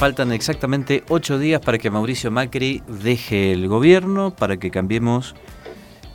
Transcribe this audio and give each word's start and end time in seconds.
Faltan 0.00 0.32
exactamente 0.32 1.04
ocho 1.10 1.38
días 1.38 1.60
para 1.60 1.76
que 1.76 1.90
Mauricio 1.90 2.30
Macri 2.30 2.82
deje 2.88 3.52
el 3.52 3.68
gobierno, 3.68 4.30
para 4.34 4.56
que 4.56 4.70
cambiemos, 4.70 5.34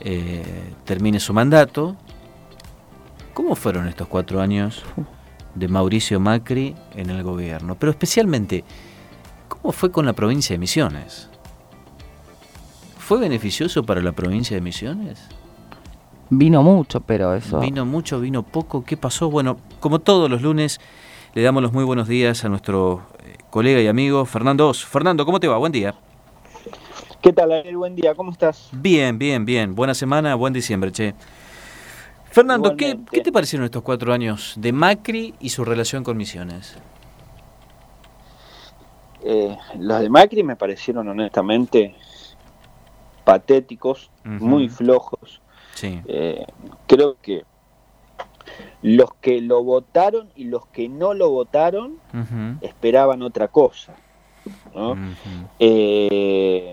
eh, 0.00 0.42
termine 0.84 1.20
su 1.20 1.32
mandato. 1.32 1.94
¿Cómo 3.32 3.54
fueron 3.54 3.86
estos 3.86 4.08
cuatro 4.08 4.40
años 4.40 4.82
de 5.54 5.68
Mauricio 5.68 6.18
Macri 6.18 6.74
en 6.96 7.10
el 7.10 7.22
gobierno? 7.22 7.76
Pero 7.76 7.90
especialmente, 7.90 8.64
¿cómo 9.46 9.70
fue 9.70 9.92
con 9.92 10.04
la 10.04 10.14
provincia 10.14 10.54
de 10.54 10.58
Misiones? 10.58 11.28
¿Fue 12.98 13.20
beneficioso 13.20 13.86
para 13.86 14.00
la 14.00 14.10
provincia 14.10 14.56
de 14.56 14.62
Misiones? 14.62 15.28
Vino 16.28 16.60
mucho, 16.64 17.02
pero 17.02 17.36
eso... 17.36 17.60
Vino 17.60 17.86
mucho, 17.86 18.18
vino 18.18 18.42
poco. 18.42 18.84
¿Qué 18.84 18.96
pasó? 18.96 19.30
Bueno, 19.30 19.58
como 19.78 20.00
todos 20.00 20.28
los 20.28 20.42
lunes, 20.42 20.80
le 21.34 21.42
damos 21.42 21.62
los 21.62 21.72
muy 21.72 21.84
buenos 21.84 22.08
días 22.08 22.44
a 22.44 22.48
nuestro 22.48 23.14
colega 23.56 23.80
y 23.80 23.86
amigo 23.86 24.26
Fernando 24.26 24.68
Oz. 24.68 24.84
Fernando, 24.84 25.24
¿cómo 25.24 25.40
te 25.40 25.48
va? 25.48 25.56
Buen 25.56 25.72
día. 25.72 25.94
¿Qué 27.22 27.32
tal, 27.32 27.52
Ariel? 27.52 27.78
Buen 27.78 27.96
día, 27.96 28.14
¿cómo 28.14 28.30
estás? 28.30 28.68
Bien, 28.70 29.18
bien, 29.18 29.46
bien. 29.46 29.74
Buena 29.74 29.94
semana, 29.94 30.34
buen 30.34 30.52
diciembre, 30.52 30.92
che. 30.92 31.14
Fernando, 32.26 32.76
¿qué, 32.76 32.98
¿qué, 33.10 33.22
te 33.22 33.32
parecieron 33.32 33.64
estos 33.64 33.82
cuatro 33.82 34.12
años 34.12 34.52
de 34.58 34.74
Macri 34.74 35.34
y 35.40 35.48
su 35.48 35.64
relación 35.64 36.04
con 36.04 36.18
Misiones? 36.18 36.76
Eh, 39.24 39.56
los 39.78 40.00
de 40.02 40.10
Macri 40.10 40.42
me 40.42 40.56
parecieron 40.56 41.08
honestamente 41.08 41.94
patéticos, 43.24 44.10
muy 44.22 44.68
flojos. 44.68 45.40
Sí. 45.72 46.02
Eh, 46.04 46.44
creo 46.86 47.16
que 47.22 47.46
los 48.86 49.12
que 49.14 49.40
lo 49.40 49.64
votaron 49.64 50.30
y 50.36 50.44
los 50.44 50.64
que 50.68 50.88
no 50.88 51.12
lo 51.12 51.28
votaron 51.30 51.98
esperaban 52.60 53.20
otra 53.22 53.48
cosa. 53.48 53.96
Eh, 55.58 56.72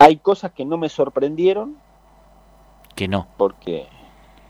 hay 0.00 0.16
cosas 0.16 0.50
que 0.52 0.64
no 0.64 0.76
me 0.76 0.88
sorprendieron 0.88 1.76
Que 2.96 3.06
no. 3.06 3.28
porque 3.36 3.86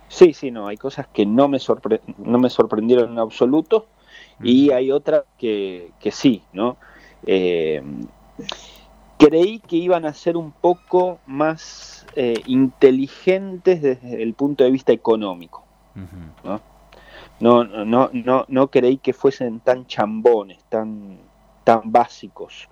sí, 0.08 0.32
sí, 0.32 0.50
no, 0.50 0.66
hay 0.66 0.78
cosas 0.78 1.06
que 1.08 1.26
no 1.26 1.48
me, 1.48 1.58
sorpre- 1.58 2.00
no 2.16 2.38
me 2.38 2.48
sorprendieron 2.48 3.12
en 3.12 3.18
absoluto 3.18 3.88
y 4.42 4.70
hay 4.70 4.90
otras 4.90 5.24
que, 5.36 5.90
que 6.00 6.10
sí, 6.10 6.42
¿no? 6.54 6.78
Eh, 7.26 7.82
creí 9.24 9.58
que 9.60 9.76
iban 9.76 10.04
a 10.04 10.14
ser 10.14 10.36
un 10.36 10.52
poco 10.52 11.18
más 11.26 12.06
eh, 12.14 12.40
inteligentes 12.46 13.82
desde 13.82 14.22
el 14.22 14.34
punto 14.34 14.64
de 14.64 14.70
vista 14.70 14.92
económico. 14.92 15.64
No, 17.40 17.64
no, 17.64 17.84
no, 17.84 18.10
no, 18.12 18.44
no 18.48 18.68
creí 18.68 18.98
que 18.98 19.12
fuesen 19.12 19.60
tan 19.60 19.86
chambones, 19.86 20.64
tan, 20.68 21.18
tan 21.62 21.80
básicos. 21.84 22.68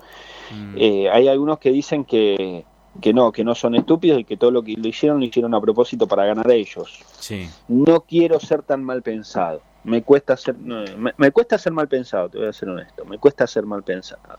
Mm. 0.53 0.75
Eh, 0.77 1.11
hay 1.11 1.28
algunos 1.28 1.59
que 1.59 1.70
dicen 1.70 2.05
que, 2.05 2.64
que 3.00 3.12
no, 3.12 3.33
que 3.33 3.44
no 3.44 3.55
son 3.55 3.75
estúpidos 3.75 4.20
y 4.20 4.25
que 4.25 4.37
todo 4.37 4.50
lo 4.50 4.62
que 4.62 4.75
lo 4.77 4.89
hicieron 4.89 5.20
lo 5.20 5.27
hicieron 5.27 5.55
a 5.55 5.61
propósito 5.61 6.06
para 6.06 6.25
ganar 6.27 6.48
a 6.48 6.55
ellos. 6.55 7.00
Sí. 7.19 7.48
No 7.69 8.03
quiero 8.03 8.39
ser 8.41 8.62
tan 8.62 8.83
mal 8.83 9.03
pensado. 9.03 9.62
Me 9.84 10.03
cuesta 10.03 10.37
ser, 10.37 10.56
no, 10.59 10.84
me, 10.97 11.12
me 11.16 11.33
cuesta 11.33 11.59
ser 11.59 11.72
mal 11.72 11.89
pensado, 11.89 12.28
te 12.28 12.39
voy 12.39 12.47
a 12.47 12.53
ser 12.53 12.69
honesto. 12.69 13.05
Me 13.05 13.19
cuesta 13.19 13.47
ser 13.47 13.64
mal 13.66 13.83
pensado. 13.83 14.37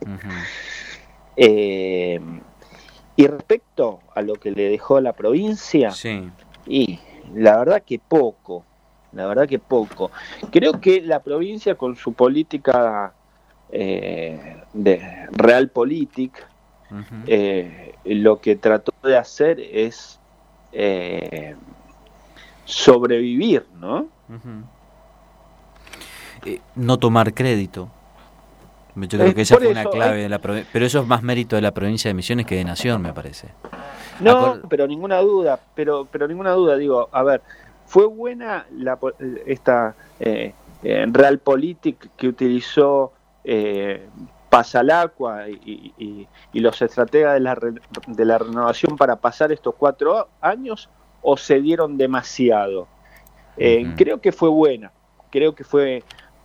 Eh, 1.35 2.19
y 3.15 3.27
respecto 3.27 3.99
a 4.15 4.21
lo 4.21 4.35
que 4.35 4.51
le 4.51 4.69
dejó 4.69 4.99
la 4.99 5.13
provincia, 5.13 5.91
Sí. 5.91 6.29
y 6.65 6.99
la 7.33 7.57
verdad 7.57 7.83
que 7.83 7.99
poco, 7.99 8.63
la 9.11 9.27
verdad 9.27 9.47
que 9.47 9.59
poco. 9.59 10.11
Creo 10.51 10.79
que 10.79 11.01
la 11.01 11.21
provincia 11.21 11.75
con 11.75 11.95
su 11.95 12.13
política 12.13 13.13
eh, 13.71 14.57
de 14.73 15.27
realpolitik, 15.31 16.45
eh, 17.25 17.95
lo 18.05 18.39
que 18.39 18.55
trató 18.55 18.93
de 19.03 19.17
hacer 19.17 19.59
es 19.59 20.19
eh, 20.71 21.55
sobrevivir, 22.65 23.65
¿no? 23.79 24.07
No 26.75 26.97
tomar 26.99 27.33
crédito. 27.33 27.89
Yo 28.95 29.07
creo 29.19 29.33
que 29.33 29.41
esa 29.41 29.57
fue 29.57 29.67
una 29.69 29.85
clave 29.85 30.21
de 30.23 30.29
la 30.29 30.39
Pero 30.39 30.85
eso 30.85 30.99
es 31.01 31.07
más 31.07 31.23
mérito 31.23 31.55
de 31.55 31.61
la 31.61 31.71
provincia 31.71 32.09
de 32.09 32.13
Misiones 32.13 32.45
que 32.45 32.55
de 32.55 32.63
Nación, 32.63 33.01
me 33.01 33.13
parece. 33.13 33.47
No, 34.19 34.59
pero 34.69 34.87
ninguna 34.87 35.17
duda, 35.19 35.59
pero, 35.75 36.07
pero 36.11 36.27
ninguna 36.27 36.51
duda, 36.51 36.77
digo, 36.77 37.09
a 37.11 37.23
ver, 37.23 37.41
fue 37.87 38.05
buena 38.05 38.65
la, 38.71 38.97
esta 39.45 39.95
eh, 40.19 40.53
eh, 40.83 41.05
realpolitik 41.11 42.09
que 42.15 42.27
utilizó 42.27 43.11
eh, 43.43 44.05
Pasalacqua 44.49 45.49
y, 45.49 45.93
y- 45.97 46.27
y 46.53 46.59
los 46.59 46.79
estrategas 46.81 47.33
de 47.33 47.39
la, 47.39 47.55
re- 47.55 47.73
de 48.05 48.25
la 48.25 48.37
renovación 48.37 48.95
para 48.97 49.15
pasar 49.15 49.51
estos 49.51 49.73
cuatro 49.75 50.27
años 50.41 50.89
o 51.23 51.35
se 51.37 51.59
dieron 51.59 51.97
demasiado. 51.97 52.87
Eh. 53.57 53.91
Creo 53.97 54.21
que 54.21 54.31
fue 54.31 54.49
buena, 54.49 54.91
creo 55.31 55.55
que 55.55 55.63
fue 55.63 56.03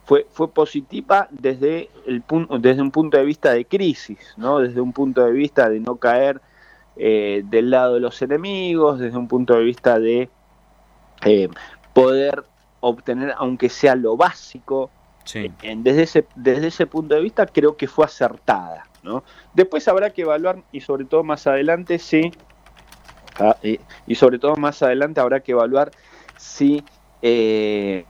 fue, 0.09 0.27
fue 0.31 0.51
positiva 0.51 1.29
desde 1.31 1.91
el 2.07 2.23
punto 2.23 2.59
desde 2.59 2.81
un 2.81 2.91
punto 2.91 3.19
de 3.19 3.27
vista 3.27 3.53
de 3.53 3.67
crisis, 3.67 4.33
¿no? 4.39 4.59
Desde 4.59 4.81
un 4.81 4.95
punto 4.95 5.23
de 5.23 5.33
vista 5.33 5.69
de 5.69 5.81
no 5.81 5.97
caer 5.97 6.41
eh, 6.97 7.43
del 7.45 7.69
lado 7.69 7.95
de 7.95 8.01
los 8.01 8.23
enemigos, 8.23 8.99
desde 8.99 9.19
un 9.19 9.29
punto 9.29 9.53
de 9.53 9.65
vista 9.65 9.99
de 9.99 10.31
eh, 11.27 11.51
poder 11.93 12.43
obtener, 12.81 13.35
aunque 13.37 13.69
sea 13.69 13.95
lo 13.97 14.17
básico, 14.17 14.91
Sí. 15.25 15.53
desde, 15.61 16.05
ese, 16.05 16.27
desde 16.37 16.69
ese 16.69 16.87
punto 16.87 17.15
de 17.15 17.21
vista 17.21 17.45
creo 17.45 17.77
que 17.77 17.87
fue 17.87 18.07
acertada. 18.07 18.87
¿no? 19.03 19.25
Después 19.53 19.87
habrá 19.89 20.09
que 20.09 20.23
evaluar, 20.23 20.63
y 20.73 20.81
sobre 20.81 21.05
todo 21.05 21.23
más 21.23 21.47
adelante, 21.47 21.99
si, 21.99 22.33
ah, 23.39 23.55
y, 23.63 23.79
y 24.07 24.15
sobre 24.15 24.39
todo 24.39 24.57
más 24.57 24.83
adelante 24.83 25.21
habrá 25.21 25.41
que 25.41 25.53
evaluar 25.53 25.91
si, 26.39 26.83
eh, 27.21 28.07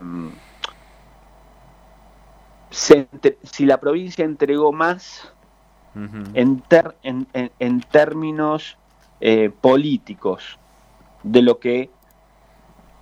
se 2.79 2.99
entre- 3.13 3.39
si 3.43 3.67
la 3.67 3.79
provincia 3.79 4.25
entregó 4.25 4.73
más 4.73 5.33
en, 6.35 6.61
ter- 6.61 6.95
en, 7.03 7.27
en- 7.33 7.51
en 7.59 7.81
términos 7.81 8.77
eh, 9.21 9.51
políticos 9.51 10.59
de 11.25 11.43
lo 11.43 11.59
que 11.59 11.91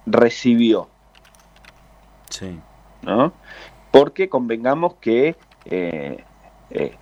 recibió, 0.06 0.88
Sí. 2.30 2.58
¿no? 3.02 3.32
Porque 3.90 4.28
convengamos 4.30 4.94
que 4.94 5.36
eh, 5.66 6.24
eh, 6.70 6.96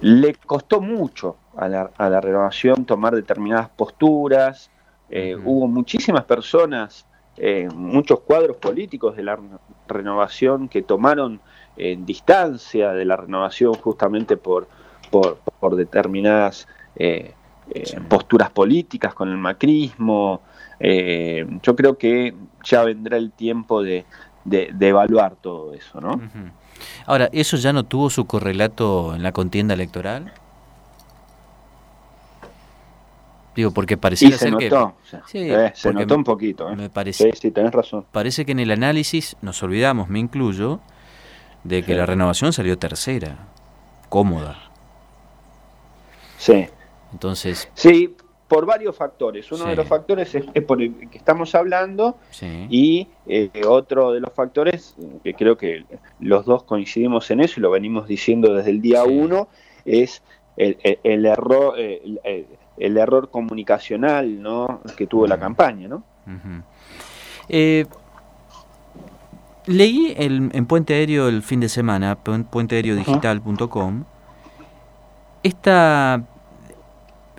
le 0.00 0.34
costó 0.34 0.80
mucho 0.80 1.36
a 1.56 1.68
la, 1.68 1.90
a 1.98 2.08
la 2.08 2.20
renovación 2.20 2.84
tomar 2.84 3.14
determinadas 3.16 3.70
posturas, 3.70 4.70
hubo 5.44 5.66
muchísimas 5.66 6.24
personas, 6.24 7.06
muchos 7.74 8.20
cuadros 8.20 8.56
políticos 8.56 9.16
de 9.16 9.22
la 9.24 9.38
renovación 9.88 10.68
que 10.68 10.82
tomaron 10.82 11.40
en 11.76 12.06
distancia 12.06 12.92
de 12.92 13.04
la 13.04 13.16
renovación 13.16 13.74
justamente 13.74 14.36
por, 14.36 14.68
por, 15.10 15.38
por 15.58 15.76
determinadas 15.76 16.66
eh, 16.96 17.34
eh, 17.70 17.98
posturas 18.08 18.50
políticas 18.50 19.14
con 19.14 19.28
el 19.28 19.36
macrismo. 19.36 20.42
Eh, 20.80 21.46
yo 21.62 21.74
creo 21.76 21.96
que 21.98 22.34
ya 22.64 22.84
vendrá 22.84 23.16
el 23.16 23.32
tiempo 23.32 23.82
de, 23.82 24.04
de- 24.44 24.70
de 24.72 24.88
evaluar 24.88 25.36
todo 25.36 25.72
eso, 25.72 26.00
¿no? 26.00 26.20
Ahora, 27.06 27.28
¿eso 27.32 27.56
ya 27.56 27.72
no 27.72 27.84
tuvo 27.84 28.10
su 28.10 28.26
correlato 28.26 29.14
en 29.14 29.22
la 29.22 29.32
contienda 29.32 29.74
electoral? 29.74 30.32
Digo, 33.54 33.70
porque 33.70 33.96
parecía 33.96 34.30
se 34.32 34.38
ser 34.38 34.56
que... 34.56 34.68
notó, 34.68 34.94
sea, 35.08 35.22
Sí, 35.26 35.38
eh, 35.38 35.70
se 35.74 35.92
notó 35.92 36.16
un 36.16 36.24
poquito. 36.24 36.68
¿eh? 36.70 36.76
Me 36.76 36.90
parece, 36.90 37.30
Sí, 37.32 37.38
sí, 37.40 37.50
tenés 37.52 37.72
razón. 37.72 38.04
parece 38.10 38.44
que 38.44 38.52
en 38.52 38.58
el 38.58 38.72
análisis 38.72 39.36
nos 39.42 39.62
olvidamos, 39.62 40.08
me 40.08 40.18
incluyo, 40.18 40.80
de 41.64 41.82
que 41.82 41.92
Sí. 41.92 41.98
la 41.98 42.06
renovación 42.06 42.52
salió 42.52 42.78
tercera, 42.78 43.48
cómoda. 44.08 44.58
Sí. 46.38 46.66
Entonces, 47.12 47.68
sí, 47.74 48.14
por 48.48 48.66
varios 48.66 48.94
factores. 48.96 49.50
Uno 49.50 49.64
Sí. 49.64 49.70
de 49.70 49.76
los 49.76 49.88
factores 49.88 50.34
es, 50.34 50.44
es 50.52 50.62
por 50.64 50.82
el 50.82 51.08
que 51.10 51.16
estamos 51.18 51.54
hablando 51.54 52.18
sí. 52.30 52.66
y 52.68 53.08
eh, 53.26 53.50
otro 53.66 54.12
de 54.12 54.20
los 54.20 54.32
factores, 54.32 54.94
que 55.22 55.34
creo 55.34 55.56
que 55.56 55.84
los 56.20 56.44
dos 56.44 56.64
coincidimos 56.64 57.30
en 57.30 57.40
eso 57.40 57.58
y 57.58 57.62
lo 57.62 57.70
venimos 57.70 58.06
diciendo 58.06 58.52
desde 58.54 58.70
el 58.70 58.80
día 58.82 59.04
uno, 59.04 59.48
es 59.84 60.22
el, 60.56 60.76
el- 60.82 60.98
el 61.02 61.26
error 61.26 61.74
el, 61.78 62.96
error 62.96 63.30
comunicacional 63.30 64.42
¿no? 64.42 64.80
que 64.96 65.06
tuvo 65.06 65.26
la 65.26 65.38
campaña. 65.38 65.88
¿no? 65.88 66.02
Eh, 67.48 67.86
leí 69.66 70.14
el- 70.16 70.50
en 70.52 70.66
Puente 70.66 70.94
Aéreo 70.94 71.28
el 71.28 71.42
fin 71.42 71.60
de 71.60 71.68
semana, 71.68 72.16
pu- 72.22 72.44
puenteaerodigital.com, 72.46 74.04
esta, 75.42 76.22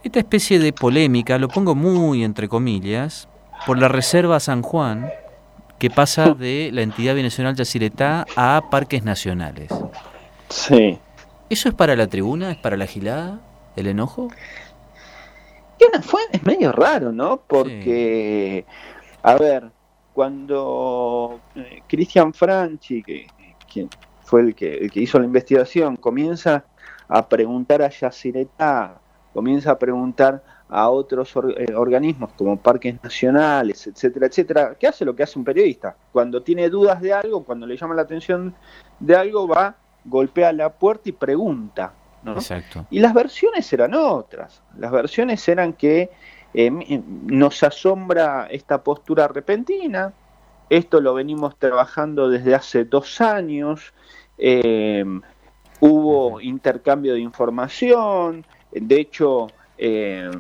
esta 0.04 0.20
especie 0.20 0.60
de 0.60 0.74
polémica, 0.74 1.38
lo 1.38 1.48
pongo 1.48 1.76
muy 1.76 2.24
entre 2.24 2.48
comillas, 2.48 3.28
por 3.66 3.78
la 3.80 3.88
Reserva 3.88 4.40
San 4.40 4.62
Juan, 4.62 5.10
que 5.80 5.90
pasa 5.90 6.34
de 6.34 6.70
la 6.72 6.82
entidad 6.82 7.16
binacional 7.16 7.56
Yacyretá 7.56 8.26
a 8.36 8.62
parques 8.70 9.04
nacionales. 9.04 9.70
Sí. 10.50 11.00
¿Eso 11.50 11.70
es 11.70 11.76
para 11.76 11.96
la 11.96 12.08
tribuna? 12.08 12.52
¿Es 12.52 12.58
para 12.58 12.78
la 12.78 12.86
gilada? 12.86 13.40
¿El 13.76 13.88
enojo? 13.88 14.30
fue, 16.02 16.22
es 16.32 16.44
medio 16.44 16.72
raro, 16.72 17.12
¿no? 17.12 17.42
Porque, 17.48 18.66
a 19.24 19.36
ver, 19.36 19.72
cuando 20.16 21.42
eh, 21.56 21.82
Cristian 21.86 22.34
Franchi, 22.34 23.04
que, 23.04 23.28
quien 23.72 23.90
fue 24.24 24.42
el 24.42 24.56
que, 24.56 24.76
el 24.76 24.90
que 24.90 25.02
hizo 25.02 25.20
la 25.20 25.26
investigación, 25.26 25.98
comienza 25.98 26.64
a 27.10 27.28
preguntar 27.28 27.82
a 27.82 27.90
Yacyretá, 27.90 28.98
comienza 29.34 29.72
a 29.72 29.78
preguntar 29.78 30.42
a 30.70 30.90
otros 30.90 31.34
eh, 31.58 31.74
organismos 31.76 32.32
como 32.38 32.56
parques 32.56 32.96
nacionales, 33.04 33.86
etcétera, 33.88 34.28
etcétera, 34.28 34.76
¿qué 34.80 34.88
hace 34.88 35.04
lo 35.04 35.14
que 35.14 35.24
hace 35.24 35.38
un 35.38 35.44
periodista. 35.44 35.98
Cuando 36.14 36.42
tiene 36.42 36.70
dudas 36.70 37.02
de 37.02 37.12
algo, 37.12 37.44
cuando 37.44 37.68
le 37.68 37.76
llama 37.76 37.94
la 37.94 38.04
atención 38.04 38.56
de 39.02 39.18
algo, 39.18 39.50
va, 39.50 39.76
golpea 40.06 40.54
la 40.54 40.72
puerta 40.72 41.10
y 41.10 41.12
pregunta. 41.12 41.92
Exacto. 42.26 42.88
Y 42.90 43.00
las 43.00 43.14
versiones 43.14 43.72
eran 43.74 43.94
otras. 43.94 44.64
Las 44.78 44.92
versiones 44.92 45.46
eran 45.50 45.74
que 45.74 46.10
eh, 46.58 46.72
nos 47.26 47.64
asombra 47.64 48.48
esta 48.50 48.82
postura 48.82 49.28
repentina, 49.28 50.14
esto 50.70 51.02
lo 51.02 51.14
venimos 51.14 51.60
trabajando 51.60 52.30
desde 52.30 52.56
hace 52.56 52.86
dos 52.86 53.20
años, 53.20 53.94
eh, 54.38 55.04
hubo 55.82 56.40
intercambio 56.40 57.16
de 57.16 57.20
información, 57.20 58.46
de 58.72 59.02
hecho, 59.02 59.48
eh, 59.78 60.32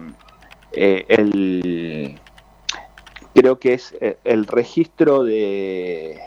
el, 0.72 2.18
creo 3.34 3.60
que 3.60 3.74
es 3.74 3.94
el 4.24 4.48
registro 4.48 5.26
de 5.26 6.18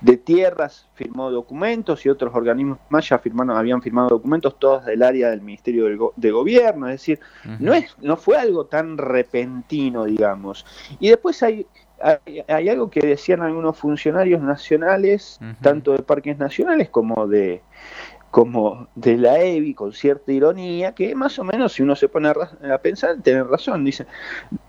de 0.00 0.16
tierras 0.16 0.88
firmó 0.94 1.30
documentos 1.30 2.04
y 2.06 2.08
otros 2.08 2.34
organismos 2.34 2.78
más 2.88 3.08
ya 3.08 3.18
firmaron, 3.18 3.56
habían 3.56 3.82
firmado 3.82 4.08
documentos, 4.08 4.58
todos 4.58 4.84
del 4.86 5.02
área 5.02 5.30
del 5.30 5.42
Ministerio 5.42 6.12
de 6.16 6.30
Gobierno, 6.30 6.88
es 6.88 6.94
decir, 6.94 7.20
no, 7.58 7.74
es, 7.74 7.96
no 8.00 8.16
fue 8.16 8.36
algo 8.36 8.66
tan 8.66 8.96
repentino, 8.96 10.04
digamos. 10.04 10.64
Y 10.98 11.08
después 11.08 11.42
hay, 11.42 11.66
hay, 12.48 12.68
algo 12.68 12.90
que 12.90 13.00
decían 13.00 13.42
algunos 13.42 13.76
funcionarios 13.76 14.40
nacionales, 14.42 15.38
tanto 15.60 15.92
de 15.92 16.02
parques 16.02 16.38
nacionales 16.38 16.88
como 16.88 17.26
de 17.26 17.62
como 18.30 18.86
de 18.94 19.16
la 19.16 19.40
EBI, 19.40 19.74
con 19.74 19.92
cierta 19.92 20.30
ironía, 20.30 20.94
que 20.94 21.16
más 21.16 21.36
o 21.40 21.44
menos, 21.44 21.72
si 21.72 21.82
uno 21.82 21.96
se 21.96 22.08
pone 22.08 22.28
a, 22.28 22.78
pensar, 22.78 23.16
tienen 23.22 23.48
razón. 23.48 23.84
Dicen, 23.84 24.06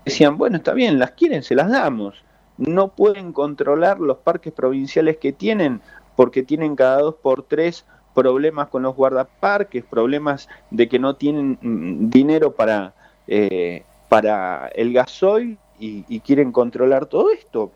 decían, 0.04 0.36
bueno, 0.36 0.56
está 0.56 0.74
bien, 0.74 0.98
las 0.98 1.12
quieren, 1.12 1.44
se 1.44 1.54
las 1.54 1.70
damos 1.70 2.24
no 2.56 2.88
pueden 2.88 3.32
controlar 3.32 4.00
los 4.00 4.18
parques 4.18 4.52
provinciales 4.52 5.16
que 5.16 5.32
tienen, 5.32 5.80
porque 6.16 6.42
tienen 6.42 6.76
cada 6.76 6.98
dos 6.98 7.14
por 7.16 7.42
tres 7.42 7.84
problemas 8.14 8.68
con 8.68 8.82
los 8.82 8.94
guardaparques, 8.94 9.84
problemas 9.84 10.48
de 10.70 10.88
que 10.88 10.98
no 10.98 11.16
tienen 11.16 11.58
mm, 11.60 12.10
dinero 12.10 12.52
para, 12.52 12.94
eh, 13.26 13.84
para 14.08 14.68
el 14.68 14.92
gasoil 14.92 15.58
y, 15.78 16.20
quieren 16.20 16.52
controlar 16.52 17.06
todo 17.06 17.32
esto. 17.32 17.72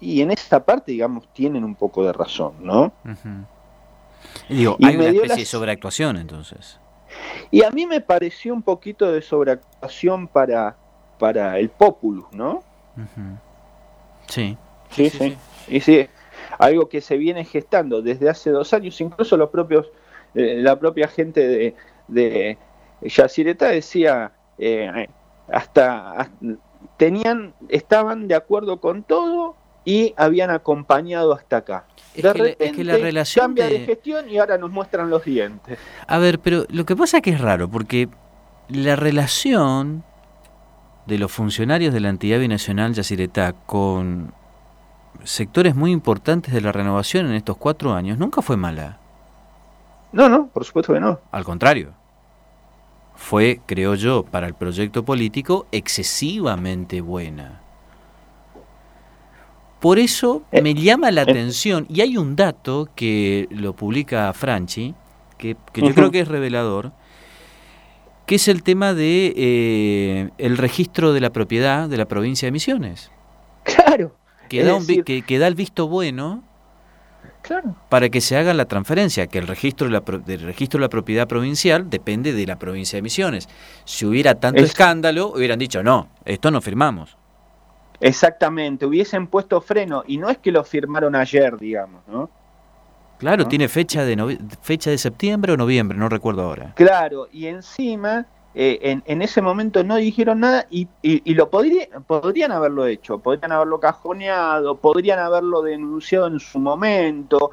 Y 0.00 0.22
en 0.22 0.32
esta 0.32 0.64
parte, 0.64 0.90
digamos, 0.90 1.28
tienen 1.32 1.62
un 1.62 1.76
poco 1.76 2.04
de 2.04 2.12
razón, 2.12 2.54
¿no? 2.60 2.92
digo, 4.48 4.76
hay 4.82 4.96
una 4.96 5.06
especie 5.06 5.36
de 5.36 5.44
sobreactuación 5.44 6.16
entonces. 6.16 6.80
Y 7.52 7.62
a 7.62 7.70
mí 7.70 7.86
me 7.86 8.00
pareció 8.00 8.52
un 8.52 8.62
poquito 8.62 9.12
de 9.12 9.22
sobreactuación 9.22 10.26
para, 10.26 10.76
para 11.18 11.58
el 11.58 11.68
populus, 11.68 12.26
¿no? 12.32 12.64
Sí. 14.34 14.56
Sí, 14.90 15.10
sí. 15.10 15.36
Y 15.68 15.80
sí, 15.80 16.08
algo 16.58 16.88
que 16.88 17.00
se 17.00 17.16
viene 17.16 17.44
gestando 17.44 18.02
desde 18.02 18.28
hace 18.28 18.50
dos 18.50 18.72
años, 18.74 19.00
incluso 19.00 19.36
los 19.36 19.50
propios, 19.50 19.86
eh, 20.34 20.56
la 20.58 20.78
propia 20.78 21.08
gente 21.08 21.46
de, 21.46 21.74
de 22.08 22.58
Yacireta 23.02 23.68
decía, 23.68 24.32
eh, 24.58 25.08
hasta, 25.52 26.30
tenían, 26.96 27.54
estaban 27.68 28.28
de 28.28 28.34
acuerdo 28.34 28.80
con 28.80 29.04
todo 29.04 29.56
y 29.84 30.14
habían 30.16 30.50
acompañado 30.50 31.32
hasta 31.32 31.58
acá. 31.58 31.84
Es, 32.14 32.22
que, 32.72 32.84
la, 32.84 32.96
relación 32.96 33.44
cambia 33.44 33.68
de... 33.68 33.80
gestión 33.80 34.28
y 34.28 34.38
ahora 34.38 34.58
nos 34.58 34.70
muestran 34.70 35.10
los 35.10 35.24
dientes. 35.24 35.78
A 36.06 36.18
ver, 36.18 36.38
pero 36.40 36.64
lo 36.70 36.84
que 36.84 36.96
pasa 36.96 37.18
es 37.18 37.22
que 37.22 37.30
es 37.30 37.40
raro, 37.40 37.68
porque 37.68 38.08
la 38.68 38.96
relación 38.96 40.04
de 41.06 41.18
los 41.18 41.30
funcionarios 41.30 41.92
de 41.92 42.00
la 42.00 42.08
entidad 42.08 42.38
binacional 42.38 42.94
Yacyretá 42.94 43.52
con 43.52 44.32
sectores 45.22 45.74
muy 45.74 45.92
importantes 45.92 46.52
de 46.52 46.60
la 46.60 46.72
renovación 46.72 47.26
en 47.26 47.34
estos 47.34 47.56
cuatro 47.56 47.94
años 47.94 48.18
nunca 48.18 48.42
fue 48.42 48.56
mala. 48.56 48.98
No, 50.12 50.28
no, 50.28 50.46
por 50.48 50.64
supuesto 50.64 50.92
que 50.92 51.00
no. 51.00 51.20
Al 51.32 51.44
contrario. 51.44 51.92
Fue, 53.16 53.60
creo 53.66 53.94
yo, 53.94 54.24
para 54.24 54.46
el 54.46 54.54
proyecto 54.54 55.04
político 55.04 55.66
excesivamente 55.72 57.00
buena. 57.00 57.60
Por 59.80 59.98
eso 59.98 60.42
eh, 60.50 60.62
me 60.62 60.74
llama 60.74 61.10
la 61.10 61.22
eh. 61.22 61.24
atención, 61.24 61.86
y 61.88 62.00
hay 62.00 62.16
un 62.16 62.36
dato 62.36 62.88
que 62.94 63.48
lo 63.50 63.74
publica 63.74 64.32
Franchi, 64.32 64.94
que, 65.36 65.56
yo 65.74 65.94
creo 65.94 66.10
que 66.10 66.20
es 66.20 66.28
revelador, 66.28 66.92
que 68.26 68.36
es 68.36 68.48
el 68.48 68.62
tema 68.62 68.94
de 68.94 69.34
eh, 69.36 70.30
el 70.38 70.56
registro 70.56 71.12
de 71.12 71.20
la 71.20 71.30
propiedad 71.30 71.88
de 71.88 71.96
la 71.96 72.06
provincia 72.06 72.46
de 72.46 72.52
Misiones. 72.52 73.10
Claro. 73.64 74.14
Que, 74.48 74.62
da, 74.62 74.78
que, 75.26 75.38
da, 75.38 75.46
el 75.46 75.54
visto 75.54 75.88
bueno 75.88 76.44
claro. 77.42 77.76
para 77.88 78.10
que 78.10 78.20
se 78.20 78.36
haga 78.36 78.52
la 78.52 78.66
transferencia, 78.66 79.26
que 79.26 79.38
el 79.38 79.46
registro 79.46 79.88
de 79.88 79.92
la, 79.92 80.02
registro 80.46 80.78
de 80.78 80.82
la 80.82 80.90
propiedad 80.90 81.26
provincial 81.26 81.88
depende 81.88 82.32
de 82.32 82.46
la 82.46 82.58
provincia 82.58 82.96
de 82.98 83.02
Misiones. 83.02 83.48
Si 83.84 84.04
hubiera 84.04 84.34
tanto 84.34 84.62
escándalo, 84.62 85.32
hubieran 85.34 85.58
dicho, 85.58 85.82
no, 85.82 86.08
esto 86.24 86.50
no 86.50 86.60
firmamos. 86.60 87.16
Exactamente, 88.00 88.84
hubiesen 88.84 89.28
puesto 89.28 89.60
freno, 89.60 90.04
y 90.06 90.18
no 90.18 90.28
es 90.28 90.38
que 90.38 90.52
lo 90.52 90.62
firmaron 90.62 91.14
ayer, 91.14 91.56
digamos, 91.56 92.06
¿no? 92.06 92.30
Claro, 93.24 93.46
tiene 93.46 93.68
fecha 93.68 94.04
de, 94.04 94.38
fecha 94.60 94.90
de 94.90 94.98
septiembre 94.98 95.54
o 95.54 95.56
noviembre, 95.56 95.96
no 95.96 96.10
recuerdo 96.10 96.42
ahora. 96.42 96.74
Claro, 96.74 97.26
y 97.32 97.46
encima 97.46 98.26
eh, 98.54 99.00
en, 99.06 99.22
ese 99.22 99.40
momento 99.40 99.82
no 99.82 99.96
dijeron 99.96 100.40
nada 100.40 100.66
y, 100.70 100.86
lo 101.32 101.48
podrían 101.48 102.52
haberlo 102.52 102.86
hecho, 102.86 103.20
podrían 103.20 103.50
haberlo 103.52 103.80
cajoneado, 103.80 104.76
podrían 104.76 105.20
haberlo 105.20 105.62
denunciado 105.62 106.26
en 106.26 106.38
su 106.38 106.58
momento, 106.58 107.50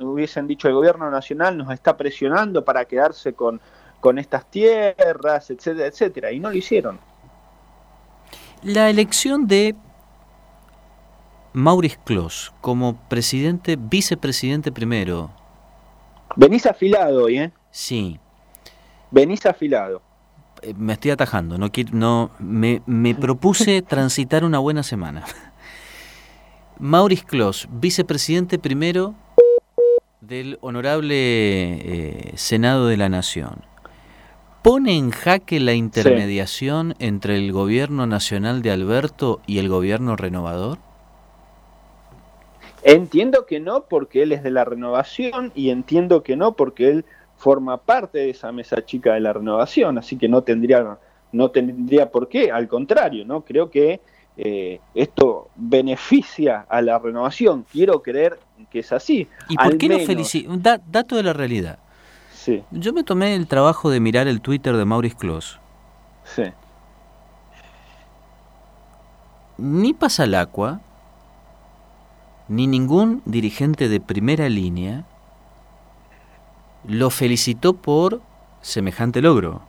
hubiesen 0.00 0.46
dicho 0.46 0.66
el 0.66 0.72
gobierno 0.72 1.10
nacional 1.10 1.58
nos 1.58 1.70
está 1.74 1.94
presionando 1.94 2.64
para 2.64 2.86
quedarse 2.86 3.34
con, 3.34 3.60
con 4.00 4.18
estas 4.18 4.50
tierras, 4.50 5.50
etcétera, 5.50 5.88
etcétera, 5.88 6.32
y 6.32 6.40
no 6.40 6.48
lo 6.48 6.56
hicieron. 6.56 6.98
La 8.62 8.88
elección 8.88 9.46
de 9.46 9.76
Maurice 11.56 11.96
Clos 12.04 12.52
como 12.60 12.96
presidente, 13.08 13.78
vicepresidente 13.80 14.70
primero. 14.72 15.30
Venís 16.36 16.66
afilado 16.66 17.24
hoy, 17.24 17.38
¿eh? 17.38 17.50
Sí. 17.70 18.20
Venís 19.10 19.46
afilado. 19.46 20.02
Eh, 20.60 20.74
me 20.76 20.92
estoy 20.92 21.12
atajando, 21.12 21.56
no 21.56 21.72
quiero, 21.72 21.92
no, 21.94 22.30
me, 22.38 22.82
me 22.84 23.14
propuse 23.14 23.80
transitar 23.88 24.44
una 24.44 24.58
buena 24.58 24.82
semana. 24.82 25.24
Maurice 26.78 27.24
Clos, 27.24 27.68
vicepresidente 27.70 28.58
primero 28.58 29.14
del 30.20 30.58
honorable 30.60 31.14
eh, 31.16 32.32
Senado 32.34 32.86
de 32.86 32.98
la 32.98 33.08
Nación. 33.08 33.62
¿Pone 34.62 34.98
en 34.98 35.10
jaque 35.10 35.58
la 35.58 35.72
intermediación 35.72 36.96
entre 36.98 37.38
el 37.38 37.50
gobierno 37.50 38.06
nacional 38.06 38.60
de 38.60 38.72
Alberto 38.72 39.40
y 39.46 39.56
el 39.56 39.70
gobierno 39.70 40.16
renovador? 40.16 40.85
Entiendo 42.88 43.46
que 43.46 43.58
no 43.58 43.86
porque 43.88 44.22
él 44.22 44.30
es 44.30 44.44
de 44.44 44.52
la 44.52 44.64
renovación 44.64 45.50
y 45.56 45.70
entiendo 45.70 46.22
que 46.22 46.36
no 46.36 46.52
porque 46.52 46.88
él 46.88 47.04
forma 47.36 47.78
parte 47.78 48.18
de 48.18 48.30
esa 48.30 48.52
mesa 48.52 48.84
chica 48.84 49.14
de 49.14 49.20
la 49.20 49.32
renovación, 49.32 49.98
así 49.98 50.16
que 50.16 50.28
no 50.28 50.42
tendría, 50.42 50.96
no 51.32 51.50
tendría 51.50 52.12
por 52.12 52.28
qué, 52.28 52.52
al 52.52 52.68
contrario, 52.68 53.24
¿no? 53.26 53.40
Creo 53.40 53.70
que 53.70 54.00
eh, 54.36 54.78
esto 54.94 55.48
beneficia 55.56 56.64
a 56.68 56.80
la 56.80 57.00
renovación, 57.00 57.66
quiero 57.72 58.02
creer 58.02 58.38
que 58.70 58.78
es 58.78 58.92
así. 58.92 59.26
¿Y 59.48 59.56
por 59.56 59.76
qué 59.78 59.88
no 59.88 59.98
felicita? 59.98 60.52
Da, 60.56 60.80
dato 60.86 61.16
de 61.16 61.24
la 61.24 61.32
realidad. 61.32 61.80
Sí. 62.32 62.62
Yo 62.70 62.92
me 62.92 63.02
tomé 63.02 63.34
el 63.34 63.48
trabajo 63.48 63.90
de 63.90 63.98
mirar 63.98 64.28
el 64.28 64.40
Twitter 64.40 64.76
de 64.76 64.84
Maurice 64.84 65.16
Clos. 65.16 65.58
Sí. 66.22 66.44
Ni 69.58 69.92
pasa 69.92 70.22
el 70.22 70.36
agua, 70.36 70.82
ni 72.48 72.66
ningún 72.66 73.22
dirigente 73.24 73.88
de 73.88 74.00
primera 74.00 74.48
línea 74.48 75.04
lo 76.86 77.10
felicitó 77.10 77.74
por 77.74 78.20
semejante 78.60 79.20
logro. 79.20 79.62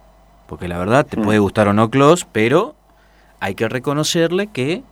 Porque 0.47 0.67
la 0.67 0.77
verdad 0.77 1.05
te 1.05 1.17
puede 1.17 1.39
gustar 1.39 1.67
o 1.67 1.73
no 1.73 1.89
Klaus, 1.89 2.25
pero 2.31 2.75
hay 3.39 3.55
que 3.55 3.67
reconocerle 3.67 4.47
que 4.47 4.83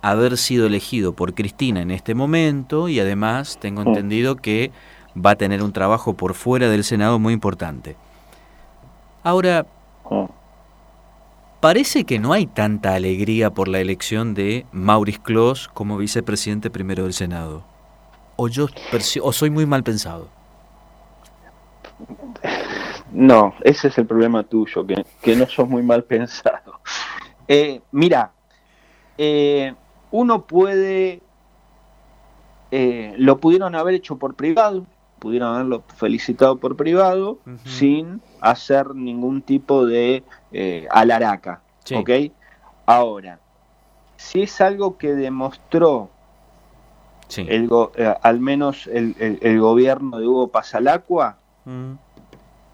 haber 0.00 0.36
sido 0.36 0.66
elegido 0.66 1.12
por 1.12 1.34
Cristina 1.34 1.80
en 1.80 1.90
este 1.90 2.14
momento 2.14 2.88
y 2.88 2.98
además 2.98 3.58
tengo 3.60 3.82
entendido 3.82 4.36
que 4.36 4.72
va 5.14 5.32
a 5.32 5.36
tener 5.36 5.62
un 5.62 5.72
trabajo 5.72 6.14
por 6.14 6.34
fuera 6.34 6.68
del 6.68 6.84
Senado 6.84 7.18
muy 7.18 7.34
importante. 7.34 7.96
Ahora, 9.22 9.66
parece 11.62 12.04
que 12.04 12.18
no 12.18 12.32
hay 12.32 12.46
tanta 12.46 12.92
alegría 12.96 13.50
por 13.50 13.68
la 13.68 13.78
elección 13.78 14.34
de 14.34 14.66
Maurice 14.72 15.20
Clos 15.22 15.70
como 15.72 15.96
vicepresidente 15.96 16.70
primero 16.70 17.04
del 17.04 17.12
Senado. 17.12 17.62
O 18.34 18.48
yo 18.48 18.66
o 19.22 19.32
soy 19.32 19.48
muy 19.48 19.64
mal 19.64 19.84
pensado. 19.84 20.28
No, 23.12 23.54
ese 23.62 23.88
es 23.88 23.98
el 23.98 24.06
problema 24.06 24.42
tuyo, 24.42 24.84
que, 24.84 25.36
no 25.36 25.46
sos 25.46 25.68
muy 25.68 25.84
mal 25.84 26.02
pensado. 26.02 26.80
Eh, 27.46 27.80
mira, 27.92 28.32
eh, 29.16 29.72
uno 30.10 30.44
puede, 30.46 31.22
eh, 32.72 33.14
lo 33.18 33.38
pudieron 33.38 33.76
haber 33.76 33.94
hecho 33.94 34.16
por 34.16 34.34
privado, 34.34 34.84
pudieron 35.20 35.54
haberlo 35.54 35.84
felicitado 35.96 36.56
por 36.56 36.76
privado, 36.76 37.38
sin 37.64 38.20
hacer 38.40 38.96
ningún 38.96 39.42
tipo 39.42 39.86
de 39.86 40.24
alaraca, 40.90 41.60
¿ok? 41.94 42.10
Ahora, 42.86 43.38
si 44.16 44.42
es 44.42 44.60
algo 44.60 44.98
que 44.98 45.14
demostró 45.14 46.10
el 47.36 47.70
al 48.22 48.40
menos 48.40 48.86
el, 48.86 49.60
gobierno 49.60 50.18
de 50.18 50.26
Hugo 50.26 50.48
Pasalacua, 50.48 51.38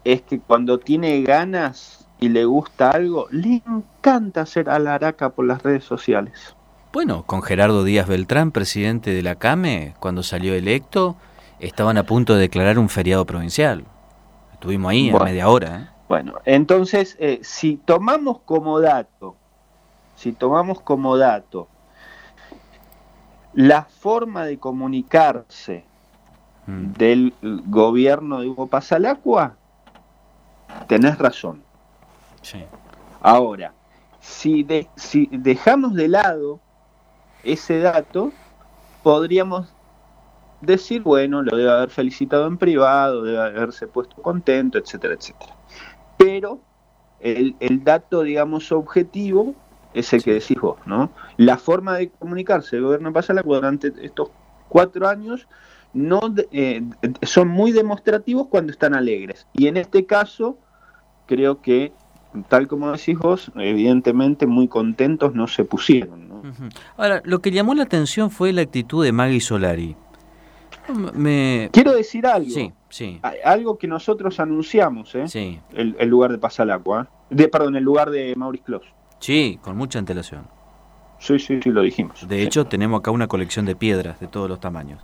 es 0.03 0.21
que 0.23 0.39
cuando 0.39 0.79
tiene 0.79 1.21
ganas 1.21 2.07
y 2.19 2.29
le 2.29 2.45
gusta 2.45 2.91
algo, 2.91 3.27
le 3.31 3.61
encanta 3.65 4.41
hacer 4.41 4.69
alaraca 4.69 5.29
por 5.29 5.45
las 5.45 5.63
redes 5.63 5.83
sociales. 5.83 6.55
Bueno, 6.91 7.23
con 7.23 7.41
Gerardo 7.41 7.83
Díaz 7.83 8.07
Beltrán, 8.07 8.51
presidente 8.51 9.11
de 9.13 9.21
la 9.21 9.35
CAME, 9.35 9.93
cuando 9.99 10.23
salió 10.23 10.55
electo, 10.55 11.15
estaban 11.59 11.97
a 11.97 12.03
punto 12.03 12.33
de 12.33 12.41
declarar 12.41 12.79
un 12.79 12.89
feriado 12.89 13.25
provincial. 13.25 13.85
Estuvimos 14.53 14.91
ahí 14.91 15.09
a 15.11 15.19
media 15.19 15.47
hora. 15.47 15.79
¿eh? 15.79 15.98
Bueno, 16.09 16.39
entonces, 16.45 17.15
eh, 17.19 17.39
si 17.43 17.77
tomamos 17.77 18.39
como 18.39 18.79
dato, 18.79 19.35
si 20.15 20.31
tomamos 20.33 20.81
como 20.81 21.17
dato 21.17 21.67
la 23.53 23.83
forma 23.83 24.43
de 24.45 24.57
comunicarse 24.57 25.85
mm. 26.65 26.93
del 26.93 27.33
gobierno 27.67 28.41
de 28.41 28.47
Hugo 28.47 28.65
Pasalacua, 28.65 29.55
tenés 30.87 31.19
razón. 31.19 31.61
Ahora, 33.21 33.73
si, 34.19 34.65
si 34.95 35.29
dejamos 35.31 35.93
de 35.93 36.07
lado 36.07 36.59
ese 37.43 37.81
dato, 37.81 38.31
podríamos 39.03 39.71
decir, 40.61 41.03
bueno, 41.03 41.43
lo 41.43 41.55
debe 41.55 41.71
haber 41.71 41.91
felicitado 41.91 42.47
en 42.47 42.57
privado, 42.57 43.21
debe 43.21 43.39
haberse 43.39 43.85
puesto 43.85 44.19
contento, 44.23 44.79
etcétera, 44.79 45.13
etcétera. 45.13 45.59
Pero 46.19 46.59
el, 47.21 47.55
dato, 47.83 48.23
digamos, 48.23 48.73
objetivo 48.73 49.55
es 49.93 50.11
el 50.13 50.21
que 50.21 50.33
decís 50.33 50.59
vos, 50.59 50.77
¿no? 50.85 51.11
La 51.37 51.57
forma 51.57 51.95
de 51.95 52.09
comunicarse 52.09 52.75
el 52.75 52.83
gobierno 52.83 53.13
pasa 53.13 53.33
la 53.33 53.41
durante 53.41 53.93
estos 54.01 54.29
cuatro 54.67 55.07
años 55.07 55.47
no 55.93 56.19
eh, 56.51 56.83
son 57.23 57.47
muy 57.47 57.71
demostrativos 57.71 58.47
cuando 58.47 58.71
están 58.71 58.93
alegres. 58.93 59.47
Y 59.53 59.67
en 59.67 59.77
este 59.77 60.05
caso, 60.05 60.59
creo 61.25 61.61
que, 61.61 61.93
tal 62.49 62.67
como 62.67 62.91
decís 62.91 63.17
vos, 63.17 63.49
evidentemente 63.55 64.45
muy 64.45 64.67
contentos 64.67 65.33
no 65.33 65.47
se 65.47 65.63
pusieron. 65.63 66.29
Ahora, 66.97 67.21
lo 67.23 67.39
que 67.39 67.51
llamó 67.51 67.73
la 67.73 67.83
atención 67.83 68.29
fue 68.29 68.51
la 68.51 68.61
actitud 68.61 69.03
de 69.03 69.13
Maggie 69.13 69.39
Solari. 69.39 69.95
Me... 70.93 71.69
Quiero 71.71 71.93
decir 71.93 72.25
algo. 72.25 72.49
Sí, 72.49 72.71
sí. 72.89 73.19
Algo 73.43 73.77
que 73.77 73.87
nosotros 73.87 74.39
anunciamos, 74.39 75.13
¿eh? 75.15 75.27
Sí. 75.27 75.59
El, 75.73 75.95
lugar 76.07 76.31
de 76.31 76.37
Pasalacua. 76.37 77.03
¿eh? 77.03 77.35
De, 77.35 77.47
perdón, 77.47 77.75
el 77.75 77.83
lugar 77.83 78.09
de 78.09 78.35
Maurice 78.35 78.63
Clos. 78.63 78.83
Sí, 79.19 79.59
con 79.61 79.77
mucha 79.77 79.99
antelación. 79.99 80.47
Sí, 81.19 81.37
sí, 81.39 81.59
sí, 81.61 81.69
lo 81.69 81.81
dijimos. 81.81 82.27
De 82.27 82.41
hecho, 82.41 82.65
tenemos 82.65 82.99
acá 82.99 83.11
una 83.11 83.27
colección 83.27 83.65
de 83.65 83.75
piedras 83.75 84.19
de 84.19 84.27
todos 84.27 84.49
los 84.49 84.59
tamaños. 84.59 85.03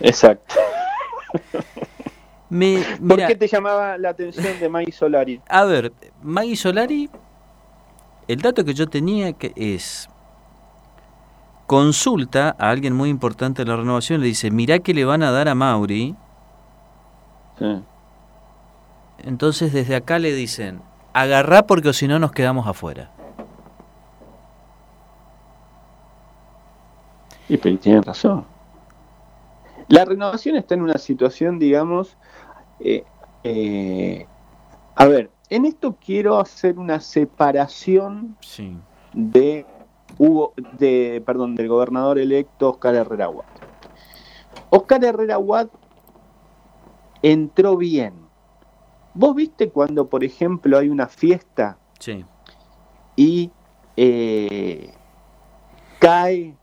Exacto. 0.00 0.54
¿Por 3.06 3.26
qué 3.26 3.34
te 3.34 3.46
llamaba 3.46 3.98
la 3.98 4.10
atención 4.10 4.58
de 4.58 4.68
Maggie 4.68 4.92
Solari? 4.92 5.40
A 5.48 5.64
ver, 5.64 5.92
Maggie 6.22 6.56
Solari, 6.56 7.10
el 8.26 8.40
dato 8.40 8.64
que 8.64 8.72
yo 8.72 8.86
tenía 8.86 9.32
que 9.32 9.52
es 9.56 10.08
consulta 11.68 12.56
a 12.58 12.70
alguien 12.70 12.96
muy 12.96 13.10
importante 13.10 13.62
de 13.62 13.70
la 13.70 13.76
renovación, 13.76 14.22
le 14.22 14.26
dice, 14.26 14.50
mirá 14.50 14.78
que 14.78 14.94
le 14.94 15.04
van 15.04 15.22
a 15.22 15.30
dar 15.30 15.48
a 15.48 15.54
Mauri. 15.54 16.16
Entonces 19.18 19.74
desde 19.74 19.94
acá 19.94 20.18
le 20.18 20.32
dicen, 20.32 20.80
agarrá 21.12 21.66
porque 21.66 21.92
si 21.92 22.08
no 22.08 22.18
nos 22.18 22.32
quedamos 22.32 22.66
afuera. 22.66 23.10
Y 27.50 27.58
pero 27.58 27.78
tiene 27.78 28.00
razón. 28.00 28.46
La 29.88 30.06
renovación 30.06 30.56
está 30.56 30.74
en 30.74 30.82
una 30.82 30.96
situación, 30.96 31.58
digamos, 31.58 32.16
eh, 32.80 33.04
eh, 33.44 34.26
a 34.94 35.04
ver, 35.04 35.30
en 35.50 35.66
esto 35.66 35.98
quiero 36.02 36.40
hacer 36.40 36.78
una 36.78 37.00
separación 37.00 38.38
de 39.12 39.66
Hugo, 40.18 40.52
de, 40.78 41.22
perdón, 41.24 41.54
del 41.54 41.68
gobernador 41.68 42.18
electo 42.18 42.70
Oscar 42.70 42.94
Herrera 42.94 43.28
Watt. 43.28 43.46
Oscar 44.70 45.04
Herrera 45.04 45.38
Watt 45.38 45.70
entró 47.22 47.76
bien. 47.76 48.14
¿Vos 49.14 49.34
viste 49.34 49.70
cuando, 49.70 50.08
por 50.08 50.24
ejemplo, 50.24 50.78
hay 50.78 50.88
una 50.88 51.08
fiesta 51.08 51.78
y 53.16 53.50
eh, 53.96 54.92
cae 55.98 56.54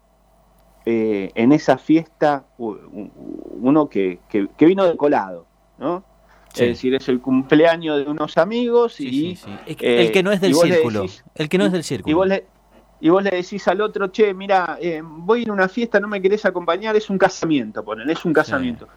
eh, 0.86 1.32
en 1.36 1.52
esa 1.52 1.78
fiesta 1.78 2.46
uno 2.58 3.90
que, 3.90 4.20
que, 4.30 4.66
vino 4.66 4.86
de 4.86 4.96
colado, 4.96 5.46
¿no? 5.78 6.04
Es 6.54 6.62
decir, 6.62 6.96
es 6.96 7.10
el 7.10 7.20
cumpleaños 7.20 7.98
de 7.98 8.10
unos 8.10 8.38
amigos 8.38 9.02
y... 9.02 9.38
el 9.66 10.12
que 10.14 10.24
no 10.24 10.32
es 10.32 10.40
del 10.40 10.56
círculo. 10.56 11.06
el 11.36 11.50
que 11.50 11.58
no 11.58 11.66
es 11.66 11.74
del 11.74 11.84
círculo 11.84 12.12
y 12.12 12.14
vos 12.14 12.28
le 12.28 12.46
decís 13.00 13.68
al 13.68 13.82
otro, 13.82 14.12
che, 14.12 14.34
mira, 14.34 14.78
eh, 14.82 15.02
voy 15.04 15.40
a 15.40 15.42
ir 15.44 15.50
a 15.50 15.54
una 15.54 15.68
fiesta, 15.68 16.00
no 16.00 16.08
me 16.08 16.22
querés 16.22 16.46
acompañar, 16.46 16.96
es 16.96 17.10
un 17.10 17.18
casamiento, 17.18 17.84
ponen, 17.84 18.10
es 18.10 18.24
un 18.26 18.34
casamiento. 18.34 18.88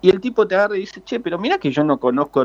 Y 0.00 0.10
el 0.10 0.20
tipo 0.20 0.46
te 0.46 0.54
agarra 0.54 0.76
y 0.76 0.80
dice, 0.80 1.02
che, 1.02 1.20
pero 1.20 1.38
mira 1.38 1.58
que 1.58 1.70
yo 1.70 1.82
no 1.82 1.98
conozco 1.98 2.44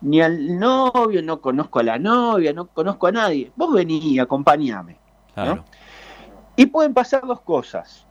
ni 0.00 0.20
al 0.20 0.58
novio, 0.58 1.22
no 1.22 1.40
conozco 1.40 1.78
a 1.78 1.82
la 1.82 1.98
novia, 1.98 2.52
no 2.52 2.66
conozco 2.66 3.06
a 3.06 3.12
nadie. 3.12 3.50
Vos 3.56 3.72
vení 3.72 3.98
y 3.98 4.18
acompañame. 4.18 4.96
Y 6.56 6.66
pueden 6.66 6.92
pasar 6.92 7.26
dos 7.26 7.40
cosas. 7.40 8.06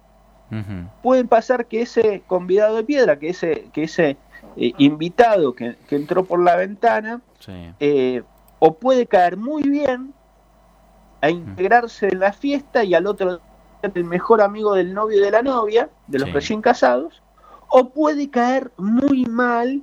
Pueden 1.03 1.27
pasar 1.27 1.67
que 1.67 1.81
ese 1.81 2.24
convidado 2.25 2.77
de 2.77 2.83
piedra, 2.83 3.19
que 3.19 3.29
ese, 3.29 3.69
que 3.74 3.83
ese 3.83 4.17
eh, 4.55 4.74
invitado 4.77 5.53
que, 5.53 5.75
entró 5.91 6.24
por 6.24 6.41
la 6.41 6.55
ventana, 6.55 7.21
eh, 7.79 8.24
o 8.59 8.74
puede 8.74 9.05
caer 9.05 9.38
muy 9.38 9.63
bien 9.63 10.13
a 11.21 11.29
integrarse 11.29 12.09
en 12.09 12.19
la 12.19 12.33
fiesta 12.33 12.83
y 12.83 12.93
al 12.93 13.07
otro 13.07 13.39
el 13.81 14.03
mejor 14.03 14.41
amigo 14.41 14.74
del 14.74 14.93
novio 14.93 15.24
de 15.24 15.31
la 15.31 15.41
novia, 15.41 15.89
de 16.07 16.19
los 16.19 16.33
recién 16.33 16.62
casados, 16.62 17.21
o 17.69 17.89
puede 17.89 18.29
caer 18.29 18.71
muy 18.77 19.25
mal 19.25 19.81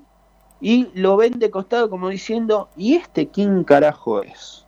y 0.60 0.88
lo 0.94 1.16
ven 1.16 1.38
de 1.38 1.50
costado 1.50 1.90
como 1.90 2.08
diciendo, 2.08 2.68
¿y 2.76 2.94
este 2.94 3.28
quién 3.28 3.64
carajo 3.64 4.22
es? 4.22 4.64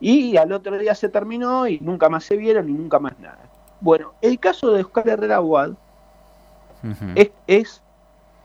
Y 0.00 0.36
al 0.36 0.52
otro 0.52 0.78
día 0.78 0.94
se 0.94 1.08
terminó 1.08 1.66
y 1.66 1.80
nunca 1.80 2.08
más 2.08 2.24
se 2.24 2.36
vieron 2.36 2.68
y 2.68 2.72
nunca 2.72 2.98
más 2.98 3.18
nada. 3.18 3.40
Bueno, 3.80 4.14
el 4.22 4.38
caso 4.38 4.70
de 4.70 4.82
Oscar 4.82 5.08
Herrera 5.08 5.40
Wad 5.40 5.72
es, 7.46 7.82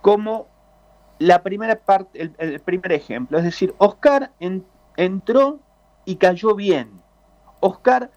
como 0.02 0.48
la 1.20 1.44
primera 1.44 1.76
parte, 1.76 2.34
el, 2.38 2.60
primer 2.60 2.92
ejemplo, 2.92 3.38
es 3.38 3.44
decir, 3.44 3.74
Oscar 3.78 4.32
entró 4.98 5.60
y 6.06 6.16
cayó 6.16 6.56
bien 6.56 7.03
Oscar 7.64 8.12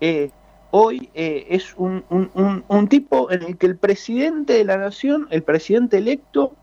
eh, 0.00 0.30
hoy 0.70 1.10
eh, 1.14 1.46
es 1.50 1.74
un, 1.76 2.88
tipo 2.88 3.30
en 3.30 3.42
el 3.42 3.58
que 3.58 3.66
el 3.66 3.76
presidente 3.76 4.54
de 4.54 4.64
la 4.64 4.78
nación, 4.78 5.26
el 5.30 5.42
presidente 5.42 5.98
electo, 5.98 6.54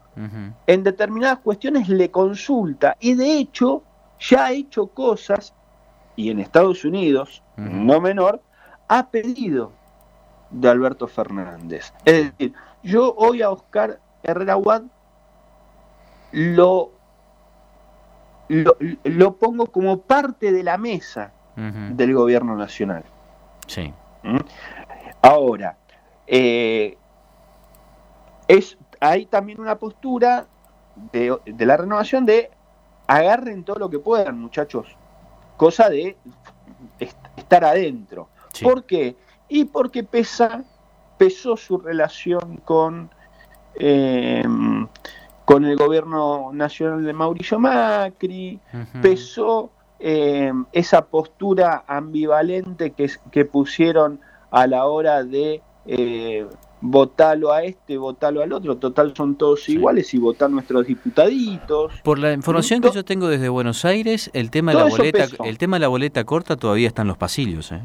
en 0.66 0.84
determinadas 0.84 1.40
cuestiones 1.40 1.90
le 1.90 2.10
consulta. 2.10 2.96
Y 3.02 3.16
de 3.16 3.38
hecho 3.38 3.84
ya 4.20 4.46
ha 4.46 4.52
hecho 4.54 4.88
cosas, 4.88 5.54
y 6.16 6.32
en 6.32 6.40
Estados 6.40 6.86
Unidos, 6.86 7.44
no 7.58 8.00
menor, 8.00 8.42
ha 8.88 9.10
pedido 9.10 9.72
de 10.52 10.70
Alberto 10.70 11.08
Fernández. 11.08 11.94
Es 12.06 12.32
decir, 12.32 12.54
yo 12.82 13.14
hoy 13.18 13.42
a 13.42 13.50
Oscar 13.50 14.00
Herrera 14.24 14.56
Wad 14.56 14.84
lo, 16.32 16.92
lo 18.48 19.36
pongo 19.36 19.68
como 19.68 20.00
parte 20.00 20.54
de 20.54 20.64
la 20.64 20.78
mesa 20.78 21.34
del 21.56 22.14
gobierno 22.14 22.56
nacional. 22.56 23.04
Sí. 23.68 23.94
¿Mm? 24.24 24.38
Ahora, 25.22 25.78
eh, 26.28 26.98
es, 28.48 28.78
hay 29.00 29.26
también 29.26 29.60
una 29.60 29.78
postura 29.78 30.46
de, 31.12 31.38
la 31.58 31.78
renovación 31.78 32.26
de 32.26 32.52
agarren 33.08 33.64
todo 33.64 33.78
lo 33.78 33.90
que 33.90 34.00
puedan, 34.00 34.40
muchachos. 34.40 34.88
Cosa 35.58 35.90
de 35.90 36.18
estar 37.00 37.64
adentro. 37.64 38.30
¿Por 38.62 38.84
qué? 38.84 39.16
Y 39.48 39.66
porque 39.66 40.04
pesa, 40.04 40.64
pesó 41.18 41.56
su 41.56 41.78
relación 41.78 42.58
con, 42.58 43.10
eh, 43.76 44.44
con 45.46 45.66
el 45.66 45.76
gobierno 45.76 46.52
nacional 46.54 47.04
de 47.04 47.14
Mauricio 47.14 47.60
Macri, 47.60 48.60
pesó 49.02 49.72
eh, 50.00 50.52
esa 50.72 51.06
postura 51.06 51.84
ambivalente 51.88 52.92
que, 52.92 53.10
que 53.32 53.46
pusieron 53.46 54.20
a 54.52 54.68
la 54.68 54.86
hora 54.86 55.24
de 55.24 55.62
eh, 55.86 56.46
votarlo 56.82 57.52
a 57.52 57.64
este, 57.64 57.98
votarlo 57.98 58.42
al 58.44 58.54
otro, 58.54 58.78
total 58.78 59.14
son 59.16 59.36
todos 59.36 59.68
iguales 59.70 60.14
y 60.14 60.18
votar 60.18 60.50
nuestros 60.50 60.86
diputaditos. 60.88 61.94
Por 62.04 62.20
la 62.20 62.34
información 62.34 62.82
que 62.82 62.92
yo 62.92 63.04
tengo 63.06 63.28
desde 63.28 63.50
Buenos 63.50 63.86
Aires, 63.86 64.30
el 64.34 64.52
tema 64.52 64.72
de 64.72 64.78
la 64.78 64.86
boleta, 64.86 65.26
el 65.44 65.58
tema 65.58 65.78
de 65.78 65.82
la 65.82 65.88
boleta 65.88 66.24
corta 66.24 66.56
todavía 66.56 66.88
está 66.88 67.02
en 67.02 67.08
los 67.08 67.18
pasillos, 67.18 67.72
¿eh? 67.72 67.82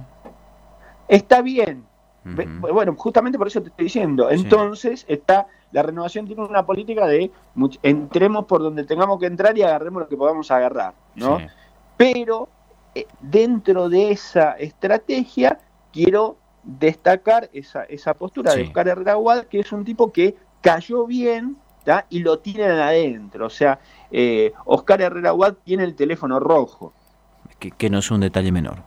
Está 1.09 1.43
bien. 1.43 1.85
Bueno, 2.23 2.95
justamente 2.97 3.39
por 3.39 3.47
eso 3.47 3.63
te 3.63 3.69
estoy 3.71 3.85
diciendo. 3.85 4.31
Entonces, 4.31 5.07
está 5.09 5.47
la 5.73 5.83
renovación 5.83 6.27
tiene 6.27 6.43
una 6.43 6.67
política 6.67 7.07
de 7.07 7.31
entremos 7.83 8.45
por 8.47 8.61
donde 8.63 8.85
tengamos 8.85 9.19
que 9.21 9.27
entrar 9.27 9.57
y 9.57 9.63
agarremos 9.63 10.03
lo 10.03 10.09
que 10.09 10.17
podamos 10.17 10.51
agarrar, 10.51 10.95
¿no? 11.15 11.39
Pero 12.01 12.49
eh, 12.95 13.07
dentro 13.21 13.91
de 13.91 14.13
esa 14.13 14.53
estrategia 14.53 15.61
quiero 15.93 16.39
destacar 16.63 17.51
esa, 17.53 17.85
esa 17.85 18.15
postura 18.15 18.55
de 18.55 18.63
Oscar 18.63 18.89
Herrera 18.89 19.19
que 19.51 19.61
es 19.61 19.71
un 19.71 19.85
tipo 19.85 20.11
que 20.11 20.35
cayó 20.63 21.07
bien 21.07 21.59
y 22.09 22.21
lo 22.21 22.39
tienen 22.39 22.71
adentro. 22.71 23.47
O 23.47 23.51
sea, 23.51 23.81
eh, 24.11 24.51
Oscar 24.65 25.03
Herrera 25.03 25.35
tiene 25.63 25.85
el 25.85 25.95
teléfono 25.95 26.41
rojo. 26.41 26.95
Que, 27.59 27.91
no 27.91 27.99
es 27.99 28.11
un 28.11 28.21
detalle 28.21 28.51
menor. 28.51 28.79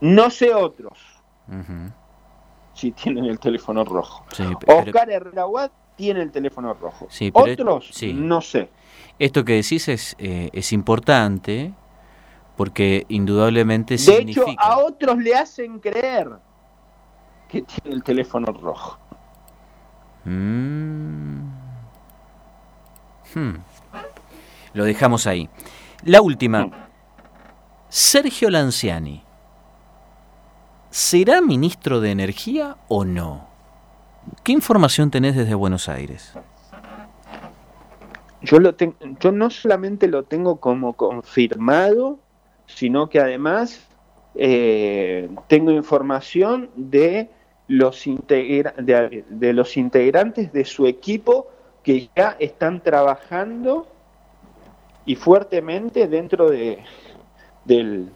No 0.00 0.28
sé 0.28 0.52
otros 0.52 0.98
si 2.74 2.90
tienen 2.90 3.26
el 3.26 3.38
teléfono 3.38 3.84
rojo. 3.84 4.26
Oscar 4.66 5.08
Herrera 5.08 5.46
tiene 5.94 6.22
el 6.22 6.32
teléfono 6.32 6.74
rojo. 6.74 7.06
otros, 7.32 8.02
no 8.12 8.40
sé. 8.40 8.70
Esto 9.20 9.44
que 9.44 9.52
decís 9.52 9.86
es, 9.86 10.16
eh, 10.18 10.50
es 10.52 10.72
importante 10.72 11.72
porque 12.56 13.04
indudablemente 13.08 13.96
de 13.96 14.18
hecho, 14.18 14.44
a 14.58 14.78
otros 14.78 15.18
le 15.18 15.34
hacen 15.34 15.78
creer 15.80 16.30
que 17.48 17.62
tiene 17.62 17.96
el 17.96 18.02
teléfono 18.02 18.52
rojo. 18.52 18.98
Mm. 20.24 21.40
Hmm. 23.34 23.54
Lo 24.72 24.84
dejamos 24.84 25.26
ahí. 25.26 25.48
La 26.04 26.20
última. 26.20 26.68
Sergio 27.88 28.50
Lanciani. 28.50 29.22
¿Será 30.90 31.40
ministro 31.40 32.00
de 32.00 32.12
Energía 32.12 32.76
o 32.88 33.04
no? 33.04 33.48
¿Qué 34.42 34.52
información 34.52 35.10
tenés 35.10 35.36
desde 35.36 35.54
Buenos 35.54 35.88
Aires? 35.88 36.32
Yo, 38.42 38.58
lo 38.58 38.74
yo 39.20 39.32
no 39.32 39.50
solamente 39.50 40.06
lo 40.06 40.24
tengo 40.24 40.60
como 40.60 40.92
confirmado, 40.94 42.20
sino 42.66 43.08
que 43.08 43.20
además 43.20 43.86
eh, 44.34 45.28
tengo 45.46 45.70
información 45.70 46.70
de 46.74 47.30
los, 47.68 48.04
de, 48.26 49.52
los 49.52 49.76
integrantes 49.76 50.52
de 50.52 50.64
su 50.64 50.86
equipo 50.86 51.48
que 51.82 52.08
ya 52.14 52.36
están 52.38 52.82
trabajando 52.82 53.86
y 55.06 55.16
fuertemente 55.16 56.08
dentro 56.08 56.50
de, 56.50 56.78
del, 57.64 58.10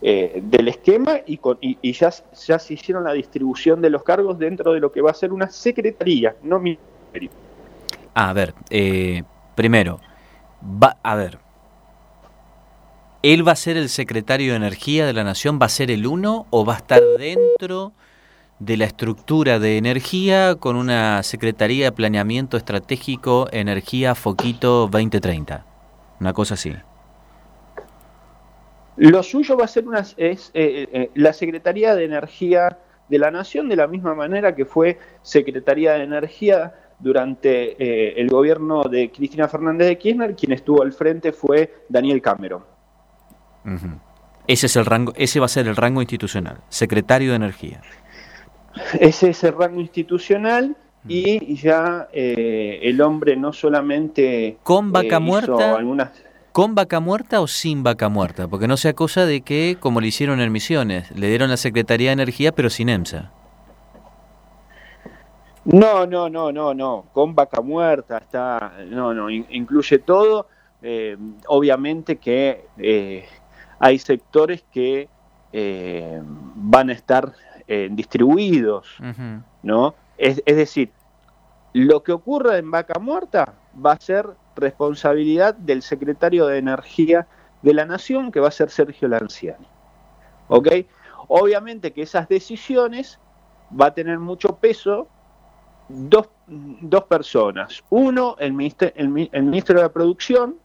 eh, 0.00 0.40
del 0.42 0.68
esquema 0.68 1.18
y, 1.26 1.38
y, 1.60 1.92
ya, 1.92 2.10
ya, 2.46 2.58
se 2.58 2.74
hicieron 2.74 3.04
la 3.04 3.12
distribución 3.12 3.80
de 3.82 3.90
los 3.90 4.02
cargos 4.02 4.38
dentro 4.38 4.72
de 4.72 4.80
lo 4.80 4.90
que 4.92 5.00
va 5.00 5.10
a 5.10 5.14
ser 5.14 5.32
una 5.32 5.50
secretaría, 5.50 6.36
no 6.42 6.60
ministerio. 6.60 7.30
a 8.14 8.32
ver, 8.32 8.54
eh, 8.70 9.22
primero, 9.54 10.00
va, 10.62 10.96
a 11.02 11.14
ver, 11.14 11.38
¿él 13.22 13.46
va 13.46 13.52
a 13.52 13.56
ser 13.56 13.76
el 13.76 13.88
secretario 13.88 14.52
de 14.52 14.56
Energía 14.56 15.06
de 15.06 15.12
la 15.12 15.24
Nación? 15.24 15.58
¿Va 15.60 15.66
a 15.66 15.70
ser 15.70 15.90
el 15.90 16.06
uno 16.06 16.46
o 16.50 16.64
va 16.64 16.74
a 16.74 16.78
estar 16.78 17.02
dentro 17.18 17.92
de 18.58 18.76
la 18.76 18.86
estructura 18.86 19.58
de 19.58 19.76
energía 19.76 20.56
con 20.56 20.76
una 20.76 21.22
Secretaría 21.22 21.86
de 21.86 21.92
Planeamiento 21.92 22.56
Estratégico 22.56 23.48
Energía 23.52 24.14
Foquito 24.14 24.88
2030. 24.88 25.64
Una 26.20 26.32
cosa 26.32 26.54
así. 26.54 26.74
Lo 28.96 29.22
suyo 29.22 29.56
va 29.56 29.64
a 29.64 29.68
ser 29.68 29.86
una, 29.86 30.00
es, 30.16 30.50
eh, 30.54 30.88
eh, 30.92 31.10
la 31.14 31.32
Secretaría 31.32 31.94
de 31.94 32.04
Energía 32.04 32.78
de 33.08 33.18
la 33.18 33.30
Nación, 33.30 33.68
de 33.68 33.76
la 33.76 33.86
misma 33.86 34.14
manera 34.14 34.56
que 34.56 34.64
fue 34.64 34.98
Secretaría 35.22 35.92
de 35.92 36.02
Energía 36.02 36.74
durante 36.98 37.80
eh, 37.80 38.20
el 38.20 38.28
gobierno 38.28 38.82
de 38.82 39.12
Cristina 39.12 39.46
Fernández 39.46 39.86
de 39.86 39.98
Kirchner, 39.98 40.34
quien 40.34 40.50
estuvo 40.50 40.82
al 40.82 40.92
frente 40.92 41.30
fue 41.30 41.84
Daniel 41.88 42.20
Cameron. 42.20 42.77
Ese 44.46 44.66
es 44.66 44.76
el 44.76 44.86
rango, 44.86 45.12
ese 45.16 45.40
va 45.40 45.46
a 45.46 45.48
ser 45.48 45.68
el 45.68 45.76
rango 45.76 46.00
institucional, 46.00 46.58
Secretario 46.68 47.30
de 47.30 47.36
Energía. 47.36 47.82
Ese 48.98 49.30
es 49.30 49.44
el 49.44 49.54
rango 49.54 49.80
institucional 49.80 50.76
y 51.06 51.54
ya 51.56 52.08
eh, 52.12 52.80
el 52.82 53.00
hombre 53.00 53.36
no 53.36 53.52
solamente 53.52 54.58
con 54.62 54.92
vaca 54.92 55.16
eh, 55.16 55.20
muerta 55.20 55.78
con 56.52 56.74
vaca 56.74 57.00
muerta 57.00 57.40
o 57.40 57.46
sin 57.46 57.82
vaca 57.82 58.08
muerta 58.08 58.48
porque 58.48 58.66
no 58.66 58.76
sea 58.76 58.94
cosa 58.94 59.24
de 59.24 59.42
que 59.42 59.76
como 59.78 60.00
le 60.00 60.08
hicieron 60.08 60.40
en 60.40 60.50
Misiones 60.50 61.10
le 61.12 61.28
dieron 61.28 61.50
la 61.50 61.56
Secretaría 61.56 62.08
de 62.08 62.14
Energía 62.14 62.52
pero 62.52 62.68
sin 62.68 62.88
EMSA. 62.88 63.30
No 65.64 66.06
no 66.06 66.28
no 66.28 66.50
no 66.50 66.74
no. 66.74 67.04
Con 67.12 67.34
vaca 67.34 67.60
muerta 67.60 68.18
está 68.18 68.72
no 68.86 69.14
no 69.14 69.30
incluye 69.30 69.98
todo. 69.98 70.48
Eh, 70.82 71.16
obviamente 71.46 72.16
que 72.16 72.64
hay 73.78 73.98
sectores 73.98 74.64
que 74.72 75.08
van 76.54 76.90
a 76.90 76.92
estar 76.92 77.32
eh, 77.66 77.88
distribuidos, 77.90 78.96
¿no? 79.62 79.94
Es, 80.16 80.42
decir, 80.44 80.90
lo 81.72 82.02
que 82.02 82.12
ocurra 82.12 82.58
en 82.58 82.70
Vaca 82.70 82.98
Muerta 82.98 83.54
va 83.84 83.92
a 83.92 84.00
ser 84.00 84.26
responsabilidad 84.56 85.54
del 85.54 85.82
secretario 85.82 86.46
de 86.46 86.58
Energía 86.58 87.26
de 87.62 87.74
la 87.74 87.84
Nación, 87.84 88.32
que 88.32 88.40
va 88.40 88.48
a 88.48 88.52
ser 88.52 88.70
Sergio 88.70 89.06
Lanciani. 89.06 89.66
¿Ok? 90.48 90.68
Obviamente 91.28 91.92
que 91.92 92.02
esas 92.02 92.28
decisiones 92.28 93.18
va 93.78 93.86
a 93.86 93.94
tener 93.94 94.18
mucho 94.18 94.56
peso 94.56 95.08
dos, 95.88 96.28
personas. 97.08 97.84
Uno, 97.90 98.36
el, 98.38 98.52
ministro, 98.54 98.90
el, 98.94 99.08
ministro 99.08 99.76
de 99.76 99.82
la 99.82 99.92
Producción 99.92 100.56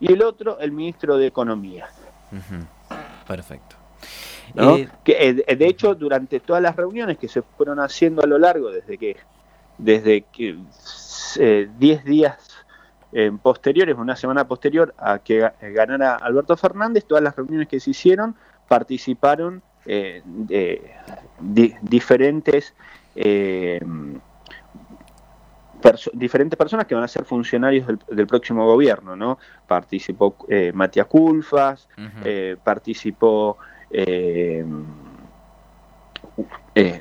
y 0.00 0.12
el 0.12 0.22
otro, 0.22 0.58
el 0.58 0.72
ministro 0.72 1.18
de 1.18 1.26
Economía. 1.26 1.88
Perfecto. 3.26 3.76
Eh, 4.54 4.88
que, 5.04 5.44
eh, 5.46 5.56
de 5.56 5.66
hecho, 5.66 5.94
durante 5.94 6.40
todas 6.40 6.62
las 6.62 6.76
reuniones 6.76 7.18
que 7.18 7.28
se 7.28 7.42
fueron 7.42 7.80
haciendo 7.80 8.22
a 8.22 8.26
lo 8.26 8.38
largo, 8.38 8.70
desde 8.70 8.98
que 8.98 9.16
desde 9.78 10.22
que 10.22 10.52
10 10.54 11.38
eh, 11.38 12.02
días 12.04 12.48
posteriores, 13.42 13.96
una 13.98 14.16
semana 14.16 14.46
posterior 14.46 14.94
a 14.96 15.18
que 15.18 15.50
ganara 15.60 16.16
Alberto 16.16 16.56
Fernández, 16.56 17.04
todas 17.04 17.22
las 17.22 17.36
reuniones 17.36 17.68
que 17.68 17.78
se 17.78 17.90
hicieron 17.90 18.34
participaron 18.68 19.62
de, 19.84 20.94
diferentes 21.82 22.74
diferentes 26.12 26.56
personas 26.56 26.86
que 26.86 26.94
van 26.94 27.04
a 27.04 27.08
ser 27.08 27.24
funcionarios 27.24 27.86
del, 28.08 28.26
próximo 28.26 28.66
gobierno, 28.66 29.16
¿no? 29.16 29.38
Participó 29.66 30.36
Matías 30.72 31.06
Culfas, 31.06 31.88
participó 32.62 33.58
eh, 33.92 34.64
eh, 36.74 37.00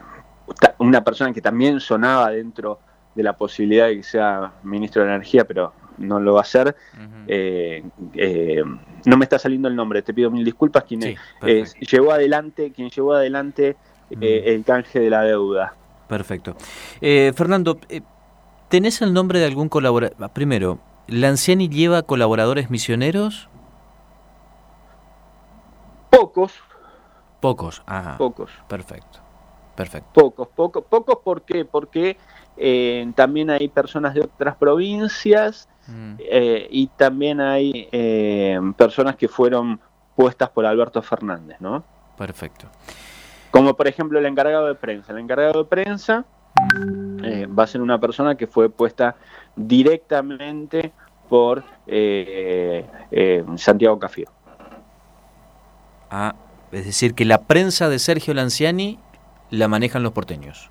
una 0.80 1.02
persona 1.04 1.32
que 1.32 1.41
también 1.41 1.80
sonaba 1.80 2.32
dentro 2.32 2.80
de 3.15 3.24
la 3.24 3.38
posibilidad 3.38 3.88
de 3.88 3.98
que 3.98 4.04
sea 4.04 4.52
ministro 4.63 5.04
de 5.04 5.10
Energía, 5.10 5.46
pero 5.46 5.74
no 5.98 6.20
lo 6.20 6.34
va 6.34 6.41
a 6.41 6.46
ser. 6.46 6.76
Eh, 7.28 7.82
no 9.06 9.17
me 9.17 9.26
está 9.26 9.39
saliendo 9.39 9.70
el 9.70 9.76
nombre, 9.76 10.02
te 10.02 10.13
pido 10.13 10.30
mil 10.30 10.44
disculpas. 10.44 10.84
Quien 10.84 11.17
llevó 11.89 12.12
adelante, 12.12 12.72
quien 12.72 12.89
llevó 12.89 13.13
adelante 13.13 13.78
el 14.10 14.63
canje 14.65 15.00
de 15.00 15.10
la 15.10 15.24
deuda. 15.24 15.74
Perfecto. 16.10 16.58
Fernando, 17.00 17.80
¿tenés 18.71 19.03
el 19.03 19.13
nombre 19.13 19.38
de 19.38 19.45
algún 19.45 19.69
colaborador? 19.69 20.31
Primero, 20.31 20.79
¿Lanciani 21.07 21.69
lleva 21.69 22.01
colaboradores 22.01 22.71
misioneros? 22.71 23.47
Pocos, 26.10 26.53
Pocos, 27.39 27.84
ah, 27.86 28.15
Pocos. 28.17 28.51
Perfecto. 28.67 29.19
Perfecto. 29.75 30.10
Pocos, 30.13 30.47
pocos, 30.47 30.84
pocos, 30.89 31.17
¿por 31.23 31.43
qué? 31.43 31.65
Porque 31.65 32.17
eh, 32.57 33.12
también 33.15 33.51
hay 33.51 33.67
personas 33.67 34.15
de 34.15 34.21
otras 34.21 34.55
provincias 34.55 35.67
Mm, 35.88 36.13
eh, 36.19 36.67
y 36.69 36.88
también 36.88 37.41
hay 37.41 37.88
eh, 37.91 38.60
personas 38.77 39.15
que 39.15 39.27
fueron 39.27 39.79
puestas 40.15 40.49
por 40.49 40.65
Alberto 40.65 41.01
Fernández, 41.01 41.60
¿no? 41.60 41.84
Perfecto. 42.17 42.67
Como 43.49 43.75
por 43.75 43.88
ejemplo 43.88 44.19
el 44.19 44.25
encargado 44.25 44.67
de 44.67 44.75
prensa. 44.75 45.12
El 45.12 45.19
encargado 45.19 45.63
de 45.63 45.69
prensa 45.69 46.25
eh, 47.24 47.48
va 47.48 47.64
a 47.64 47.68
ser 47.68 47.82
una 47.82 48.00
persona 48.00 48.36
que 48.36 48.48
fue 48.48 48.70
puesta 48.70 49.16
directamente 49.56 50.92
por 51.30 51.64
eh, 51.88 52.86
eh, 53.12 53.46
Santiago 53.56 53.98
Cafiero. 54.00 54.32
Ah, 56.10 56.36
es 56.72 56.86
decir, 56.86 57.14
que 57.14 57.26
la 57.26 57.44
prensa 57.44 57.90
de 57.90 58.00
Sergio 58.00 58.34
Lanciani 58.34 59.00
la 59.50 59.68
manejan 59.68 60.04
los 60.04 60.12
porteños. 60.12 60.70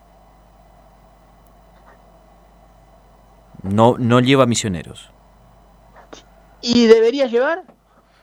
No, 3.62 3.96
no 3.98 4.20
lleva 4.20 4.46
misioneros. 4.46 5.10
¿Y 6.62 6.86
debería 6.86 7.26
llevar? 7.26 7.62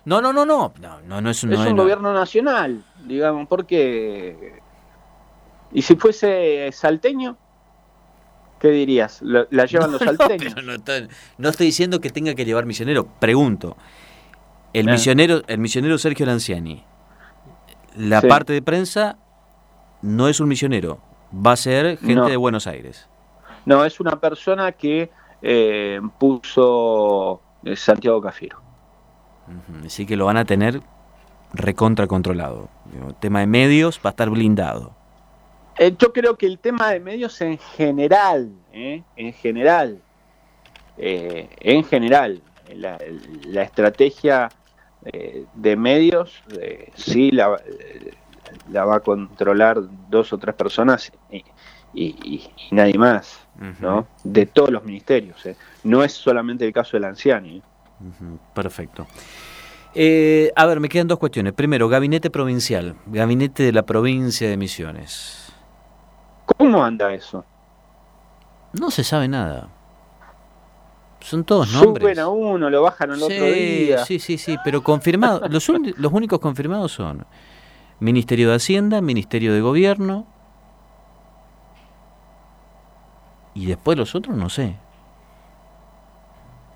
No, 0.06 0.22
no, 0.22 0.32
no, 0.32 0.46
no. 0.46 0.74
No, 0.80 1.02
no, 1.02 1.22
no 1.22 1.30
es, 1.30 1.43
es 1.43 1.50
no, 1.50 1.60
un 1.60 1.76
no. 1.76 1.84
gobierno 1.84 2.13
nacional, 2.13 2.84
digamos, 3.06 3.48
porque... 3.48 4.62
¿Y 5.72 5.82
si 5.82 5.96
fuese 5.96 6.70
salteño? 6.72 7.36
¿Qué 8.60 8.70
dirías? 8.70 9.22
¿La, 9.22 9.46
llevan 9.65 9.91
los 9.91 10.02
No, 10.02 10.12
no, 10.12 10.17
salteños? 10.17 10.56
no, 11.38 11.50
estoy 11.50 11.65
diciendo 11.67 12.00
que 12.02 12.10
tenga 12.10 12.34
que 12.36 12.46
llevar 12.46 12.65
misionero. 12.65 13.08
Pregunto. 13.20 13.78
El 14.74 14.86
misionero, 14.86 15.41
el 15.48 15.58
misionero 15.60 15.98
Sergio 15.98 16.26
Lanciani, 16.26 16.84
la 17.96 18.22
Sí. 18.22 18.28
parte 18.28 18.54
de 18.54 18.62
prensa 18.62 19.17
no 20.02 20.28
es 20.28 20.39
un 20.39 20.50
misionero. 20.50 21.00
Va 21.34 21.54
a 21.54 21.56
ser 21.56 21.98
gente 21.98 22.30
de 22.30 22.38
Buenos 22.38 22.67
Aires. 22.67 23.08
No, 23.65 23.84
es 23.86 24.00
una 24.00 24.20
persona 24.20 24.72
que 24.74 25.10
eh, 25.41 26.00
puso 26.20 27.41
eh, 27.63 27.76
Santiago 27.76 28.22
Cafiero. 28.22 28.60
Ujú, 29.48 29.86
Así 29.88 30.06
que 30.06 30.15
lo 30.15 30.26
van 30.26 30.38
a 30.38 30.46
tener 30.46 30.82
recontra 31.54 32.08
controlado. 32.08 32.70
Digo, 32.86 33.13
tema 33.13 33.39
de 33.39 33.48
medios 33.48 34.00
va 34.06 34.10
a 34.10 34.12
estar 34.12 34.30
blindado. 34.30 34.96
Eh, 35.79 35.95
yo 35.97 36.11
creo 36.11 36.37
que 36.37 36.45
el 36.47 36.57
tema 36.59 36.91
de 36.91 36.99
medios 36.99 37.39
en 37.41 37.57
general, 37.57 38.51
¿eh? 38.73 39.03
en 39.15 39.33
general, 39.33 39.99
eh, 40.97 41.47
en 41.59 41.83
general, 41.83 42.41
la, 42.75 42.97
la 43.45 43.61
estrategia 43.63 44.49
eh, 45.05 45.45
de 45.53 45.75
medios 45.75 46.43
sí 46.95 47.31
la, 47.31 47.61
la 48.71 48.85
va 48.85 48.95
a 48.97 48.99
controlar 49.01 49.77
dos 50.09 50.33
o 50.33 50.37
tres 50.37 50.55
personas 50.55 51.11
y, 51.31 51.43
y- 51.93 52.49
nadie 52.71 52.97
más, 52.97 53.39
¿no? 53.79 54.07
De 54.23 54.45
todos 54.45 54.71
los 54.71 54.83
ministerios. 54.83 55.45
¿eh? 55.45 55.55
No 55.83 56.03
es 56.03 56.11
solamente 56.13 56.65
el 56.65 56.73
caso 56.73 56.97
de 56.97 57.01
Lanciani. 57.01 57.57
¿eh? 57.57 57.61
Ujú, 58.01 58.39
Perfecto. 58.53 59.07
Eh, 59.95 60.51
a 60.55 60.65
ver, 60.65 60.79
me 60.79 60.89
quedan 60.89 61.07
dos 61.07 61.17
cuestiones. 61.17 61.53
Primero, 61.53 61.87
gabinete 61.87 62.29
provincial, 62.29 62.95
gabinete 63.07 63.63
de 63.63 63.71
la 63.71 63.83
provincia 63.83 64.49
de 64.49 64.57
Misiones. 64.57 65.46
¿Cómo 66.47 66.83
anda 66.83 67.13
eso? 67.13 67.43
No 68.73 68.89
se 68.89 69.03
sabe 69.03 69.27
nada. 69.27 69.67
Son 71.19 71.43
todos 71.43 71.73
nombres. 71.73 72.03
Suben 72.03 72.19
a 72.19 72.29
uno, 72.29 72.69
lo 72.69 72.81
bajan 72.81 73.12
al 73.12 73.21
otro 73.21 73.51
día. 73.51 73.97
sí, 74.05 74.19
sí, 74.19 74.38
sí, 74.38 74.57
pero 74.63 74.81
confirmados. 74.83 75.41
los, 75.51 75.67
únicos 76.13 76.39
confirmados 76.39 76.93
son 76.93 77.25
Ministerio 77.99 78.49
de 78.49 78.55
Hacienda, 78.55 79.01
Ministerio 79.01 79.53
de 79.53 79.60
Gobierno. 79.62 80.25
Y 83.53 83.65
después 83.65 83.97
los 83.97 84.15
otros 84.15 84.38
no 84.38 84.49
sé. 84.49 84.77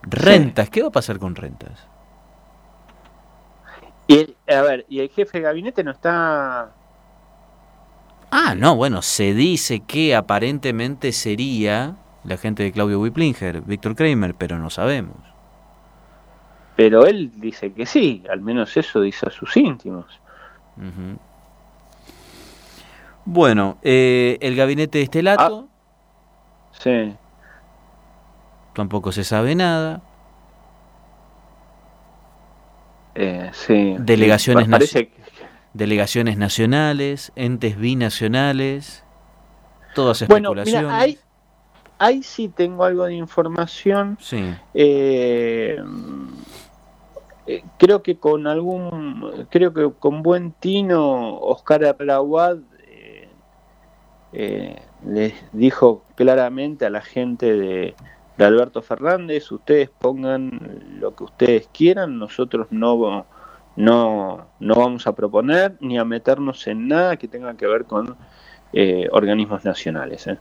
Rentas, 0.02 0.70
¿qué 0.70 0.82
va 0.82 0.90
a 0.90 0.92
pasar 0.92 1.20
con 1.20 1.36
rentas? 1.36 1.88
Y 4.08 4.20
el- 4.20 4.38
a 4.50 4.62
ver, 4.64 4.86
y 4.90 5.00
el 5.00 5.10
jefe 5.10 5.38
de 5.38 5.44
gabinete 5.44 5.84
no 5.84 5.92
está 5.92 6.74
Ah, 8.32 8.56
no, 8.58 8.76
bueno, 8.76 9.02
se 9.02 9.34
dice 9.34 9.82
que 9.82 10.16
aparentemente 10.16 11.12
sería 11.12 11.98
la 12.24 12.38
gente 12.38 12.64
de 12.64 12.72
Claudio 12.72 13.00
Wiplinger, 13.02 13.62
Víctor 13.62 13.96
Kramer, 13.96 14.36
pero 14.36 14.58
no 14.58 14.70
sabemos. 14.70 15.18
Pero 16.78 17.06
él 17.06 17.32
dice 17.36 17.74
que 17.74 17.86
sí, 17.86 18.24
al 18.32 18.42
menos 18.42 18.76
eso 18.78 19.02
dice 19.02 19.28
a 19.28 19.32
sus 19.32 19.56
íntimos. 19.58 20.06
Bueno, 23.26 23.78
eh, 23.84 24.38
el 24.42 24.56
gabinete 24.56 25.00
de 25.00 25.04
Estelato 25.04 25.68
Sí. 26.72 27.14
tampoco 28.74 29.12
se 29.12 29.24
sabe 29.24 29.54
nada. 29.56 30.02
Eh, 33.14 33.50
sí. 33.54 33.96
Delegaciones 34.00 34.68
Parece 34.70 35.10
que- 35.10 35.21
Delegaciones 35.74 36.38
nacionales, 36.38 37.32
entes 37.36 37.78
binacionales, 37.78 39.04
todas 39.96 40.28
Bueno, 40.28 40.50
especulaciones. 40.50 40.84
mira, 40.90 41.00
ahí, 41.00 41.18
ahí 41.98 42.24
sí 42.24 42.50
tengo 42.50 42.84
algo 42.84 43.06
de 43.06 43.16
información. 43.16 44.18
Sí, 44.20 44.54
Eh, 44.74 45.78
eh, 47.48 47.64
creo 47.78 48.04
que 48.04 48.18
con 48.18 48.48
algún, 48.48 49.48
creo 49.50 49.74
que 49.74 49.92
con 49.98 50.22
buen 50.22 50.52
tino, 50.52 51.38
Oscar 51.40 51.84
Arauad 51.86 52.60
eh, 52.88 53.30
eh, 54.34 54.82
les 55.06 55.34
dijo 55.52 56.04
claramente 56.16 56.86
a 56.86 56.90
la 56.90 57.02
gente 57.02 57.58
de, 57.58 57.96
de 58.38 58.46
Alberto 58.46 58.82
Fernández, 58.82 59.52
ustedes 59.52 59.90
pongan 59.90 60.52
lo 61.00 61.16
que 61.16 61.24
ustedes 61.24 61.68
quieran, 61.74 62.20
nosotros 62.20 62.68
no, 62.70 63.26
no, 63.76 64.48
no 64.60 64.76
vamos 64.76 65.08
a 65.08 65.14
proponer 65.16 65.78
ni 65.80 65.98
a 65.98 66.06
meternos 66.06 66.68
en 66.68 66.88
nada 66.88 67.18
que 67.18 67.28
tenga 67.28 67.56
que 67.56 67.68
ver 67.68 67.86
con 67.86 68.16
eh, 68.74 69.08
organismos 69.12 69.64
nacionales. 69.66 70.28
¿eh? 70.28 70.38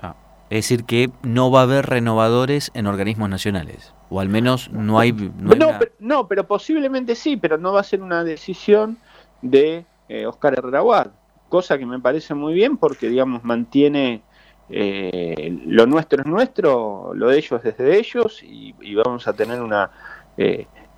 Ah, 0.00 0.14
es 0.50 0.56
decir, 0.68 0.84
que 0.84 1.10
no 1.22 1.50
va 1.50 1.60
a 1.60 1.62
haber 1.64 1.86
renovadores 1.86 2.70
en 2.74 2.86
organismos 2.86 3.28
nacionales. 3.28 3.92
O 4.10 4.20
al 4.20 4.28
menos 4.28 4.70
no 4.70 4.98
hay. 4.98 5.12
No, 5.12 5.52
hay 5.52 5.58
No, 5.58 5.68
una- 5.68 5.78
pero, 5.78 5.92
no, 5.98 6.28
pero 6.28 6.46
posiblemente 6.46 7.14
sí, 7.14 7.36
pero 7.36 7.58
no 7.58 7.72
va 7.72 7.80
a 7.80 7.84
ser 7.84 8.02
una 8.02 8.22
decisión 8.22 8.98
de 9.42 9.84
eh, 10.08 10.26
Oscar 10.26 10.54
Herrera 10.58 10.82
Ward, 10.82 11.10
cosa 11.48 11.78
que 11.78 11.86
me 11.86 11.98
parece 11.98 12.34
muy 12.34 12.52
bien 12.54 12.76
porque, 12.76 13.08
digamos, 13.08 13.42
mantiene 13.44 14.22
eh, 14.68 15.58
lo 15.66 15.86
nuestro 15.86 16.20
es 16.20 16.26
nuestro, 16.26 17.12
lo 17.14 17.28
de 17.28 17.38
ellos 17.38 17.60
es 17.64 17.76
de 17.76 17.98
ellos 17.98 18.42
y, 18.42 18.74
y 18.80 18.94
vamos 18.94 19.26
a 19.28 19.32
tener 19.32 19.60
una... 19.62 19.90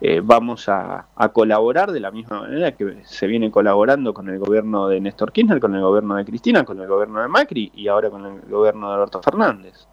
eh, 0.00 0.20
vamos 0.22 0.68
a, 0.68 1.06
a 1.16 1.28
colaborar 1.30 1.90
de 1.92 2.00
la 2.00 2.10
misma 2.10 2.40
manera 2.42 2.72
que 2.72 3.02
se 3.04 3.26
viene 3.26 3.50
colaborando 3.50 4.12
con 4.12 4.28
el 4.28 4.38
gobierno 4.38 4.88
de 4.88 5.00
Néstor 5.00 5.32
Kirchner, 5.32 5.58
con 5.60 5.74
el 5.74 5.80
gobierno 5.82 6.16
de 6.16 6.24
Cristina, 6.24 6.64
con 6.64 6.80
el 6.80 6.86
gobierno 6.88 7.20
de 7.22 7.28
Macri 7.28 7.72
y 7.74 7.88
ahora 7.88 8.10
con 8.10 8.24
el 8.26 8.40
gobierno 8.42 8.88
de 8.88 8.94
Alberto 8.94 9.22
Fernández. 9.22 9.86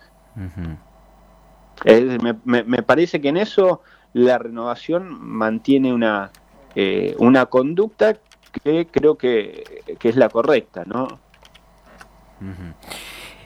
Me, 1.86 2.36
me- 2.44 2.63
me 2.63 2.84
parece 2.84 3.20
que 3.22 3.30
en 3.30 3.38
eso 3.38 3.82
la 4.13 4.38
renovación 4.38 5.18
mantiene 5.20 5.94
una, 5.94 6.32
eh, 6.76 7.16
una 7.20 7.46
conducta 7.48 8.16
que 8.63 8.88
creo 8.88 9.18
que, 9.18 9.63
que 10.00 10.10
es 10.10 10.16
la 10.16 10.30
correcta, 10.30 10.84
¿no? 10.86 11.08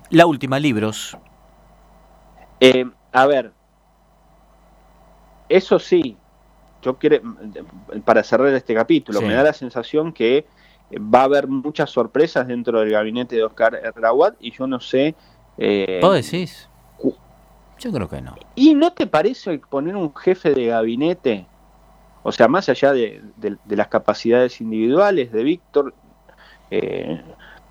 La 0.09 0.25
última, 0.25 0.59
libros. 0.59 1.17
Eh, 2.59 2.85
a 3.13 3.25
ver, 3.27 3.53
eso 5.49 5.79
sí, 5.79 6.17
yo 6.81 6.97
quiero, 6.97 7.21
para 8.05 8.23
cerrar 8.23 8.53
este 8.53 8.73
capítulo, 8.73 9.19
Sí. 9.19 9.25
me 9.25 9.33
da 9.33 9.43
la 9.43 9.53
sensación 9.53 10.13
que 10.13 10.45
va 10.93 11.21
a 11.21 11.23
haber 11.23 11.47
muchas 11.47 11.89
sorpresas 11.89 12.47
dentro 12.47 12.79
del 12.79 12.91
gabinete 12.91 13.35
de 13.35 13.43
Oscar 13.43 13.75
Errawat 13.75 14.35
y 14.39 14.51
yo 14.51 14.67
no 14.67 14.79
sé... 14.79 15.15
eh, 15.57 15.99
¿Vos 16.01 16.13
decís? 16.15 16.69
Yo 17.79 17.91
creo 17.91 18.09
que 18.09 18.21
no. 18.21 18.35
¿Y 18.55 18.73
no 18.73 18.91
te 18.93 19.05
parece 19.05 19.59
poner 19.59 19.95
un 19.95 20.13
jefe 20.15 20.53
de 20.53 20.65
gabinete, 20.67 21.45
o 22.23 22.31
sea, 22.31 22.47
más 22.47 22.69
allá 22.69 22.91
de, 22.93 23.21
de- 23.35 23.57
de 23.63 23.75
las 23.75 23.87
capacidades 23.87 24.59
individuales 24.61 25.31
de 25.31 25.43
Víctor, 25.43 25.93
eh, 26.71 27.21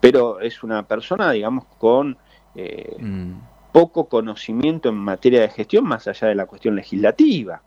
pero 0.01 0.41
es 0.41 0.63
una 0.63 0.83
persona, 0.85 1.31
digamos, 1.33 1.65
con 1.79 2.17
eh, 2.55 2.97
Mm. 2.99 3.33
poco 3.73 4.09
conocimiento 4.09 4.89
en 4.89 4.95
materia 4.95 5.41
de 5.43 5.49
gestión, 5.51 5.85
más 5.85 6.07
allá 6.09 6.29
de 6.29 6.35
la 6.35 6.47
cuestión 6.47 6.75
legislativa? 6.77 7.61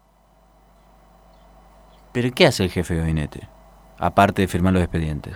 ¿Pero 2.12 2.32
qué 2.32 2.46
hace 2.48 2.64
el 2.64 2.70
jefe 2.72 2.94
de 2.96 3.00
gabinete? 3.02 3.48
Aparte 3.98 4.42
de 4.42 4.48
firmar 4.48 4.74
los 4.74 4.82
expedientes. 4.82 5.36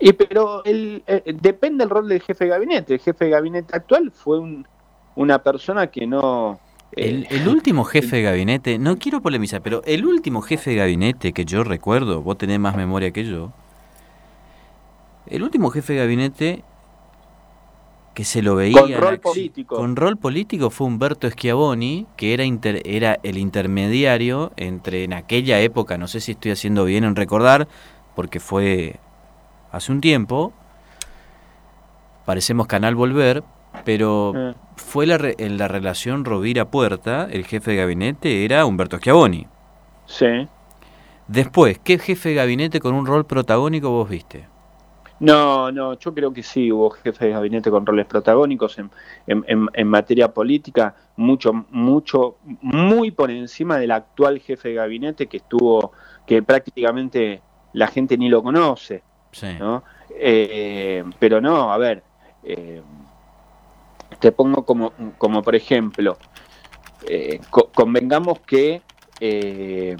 Y 0.00 0.12
pero 0.12 0.64
el, 0.64 1.02
eh, 1.06 1.34
depende 1.40 1.82
del 1.82 1.90
rol 1.90 2.08
del 2.08 2.22
jefe 2.22 2.44
de 2.44 2.50
gabinete. 2.50 2.94
El 2.94 3.00
jefe 3.00 3.24
de 3.26 3.30
gabinete 3.32 3.76
actual 3.76 4.10
fue 4.12 4.38
un- 4.38 4.66
una 5.16 5.40
persona 5.42 5.88
que 5.88 6.06
no... 6.06 6.60
eh, 6.92 7.08
El, 7.08 7.26
el 7.30 7.48
último 7.48 7.84
jefe 7.84 8.16
de 8.16 8.22
gabinete, 8.22 8.78
no 8.78 8.96
quiero 8.98 9.20
polemizar, 9.20 9.60
pero 9.62 9.82
el 9.84 10.04
último 10.06 10.40
jefe 10.42 10.70
de 10.70 10.76
gabinete 10.76 11.32
que 11.32 11.44
yo 11.44 11.64
recuerdo, 11.64 12.22
vos 12.22 12.38
tenés 12.38 12.60
más 12.60 12.76
memoria 12.76 13.10
que 13.10 13.24
yo, 13.24 13.50
El 15.26 15.42
último 15.42 15.70
jefe 15.70 15.92
de 15.94 15.98
gabinete 15.98 16.64
que 18.18 18.24
se 18.24 18.42
lo 18.42 18.56
veía 18.56 18.80
Con 18.80 18.92
rol 18.94 19.20
político. 19.20 19.76
con 19.76 19.94
rol 19.94 20.16
político 20.16 20.70
fue 20.70 20.88
Humberto 20.88 21.30
Schiavoni, 21.30 22.08
que 22.16 22.34
era, 22.34 22.42
inter- 22.42 22.82
era 22.84 23.16
el 23.22 23.38
intermediario 23.38 24.50
entre 24.56 25.04
en 25.04 25.12
aquella 25.12 25.60
época, 25.60 25.96
no 25.98 26.08
sé 26.08 26.18
si 26.18 26.32
estoy 26.32 26.50
haciendo 26.50 26.84
bien 26.84 27.04
en 27.04 27.14
recordar, 27.14 27.68
porque 28.16 28.40
fue 28.40 28.96
hace 29.70 29.92
un 29.92 30.00
tiempo, 30.00 30.52
parecemos 32.26 32.66
Canal 32.66 32.96
Volver, 32.96 33.44
pero 33.84 34.32
Eh, 34.34 34.54
fue 34.74 35.06
la, 35.06 35.16
re- 35.18 35.36
en 35.38 35.56
la 35.56 35.68
relación 35.68 36.24
Rovira-Puerta, 36.24 37.28
el 37.30 37.44
jefe 37.46 37.70
de 37.70 37.76
gabinete 37.76 38.44
era 38.44 38.66
Humberto 38.66 38.98
Schiavoni. 38.98 39.46
sí. 40.06 40.48
Después, 41.28 41.78
¿qué 41.84 42.00
jefe 42.00 42.30
de 42.30 42.34
gabinete 42.34 42.80
con 42.80 42.96
un 42.96 43.06
rol 43.06 43.26
protagónico 43.26 43.90
vos 43.90 44.08
viste? 44.10 44.48
No, 45.20 45.72
no, 45.72 45.98
yo 45.98 46.14
creo 46.14 46.32
que 46.32 46.42
sí, 46.44 46.70
hubo 46.70 46.90
jefes 46.90 47.18
de 47.18 47.30
gabinete 47.30 47.70
con 47.70 47.84
roles 47.84 48.06
protagónicos 48.06 48.78
en, 48.78 48.90
en- 49.26 49.44
en- 49.48 49.66
en 49.72 49.88
materia 49.88 50.32
política, 50.32 50.94
mucho, 51.16 51.52
mucho, 51.70 52.36
muy 52.62 53.10
por 53.10 53.30
encima 53.30 53.78
del 53.78 53.90
actual 53.90 54.38
jefe 54.38 54.68
de 54.68 54.74
gabinete 54.74 55.26
que 55.26 55.38
estuvo, 55.38 55.92
que 56.24 56.42
prácticamente 56.42 57.42
la 57.72 57.88
gente 57.88 58.16
ni 58.16 58.28
lo 58.28 58.42
conoce, 58.42 59.02
Sí. 59.32 59.48
¿no? 59.58 59.82
Eh, 60.20 61.02
pero 61.18 61.40
no, 61.40 61.72
a 61.72 61.78
ver, 61.78 62.02
eh, 62.44 62.80
te 64.20 64.30
pongo 64.32 64.64
como, 64.64 64.92
como 65.18 65.42
por 65.42 65.54
ejemplo, 65.56 66.16
eh, 67.08 67.40
co- 67.50 67.70
convengamos 67.74 68.40
que 68.40 68.82
eh, 69.20 69.96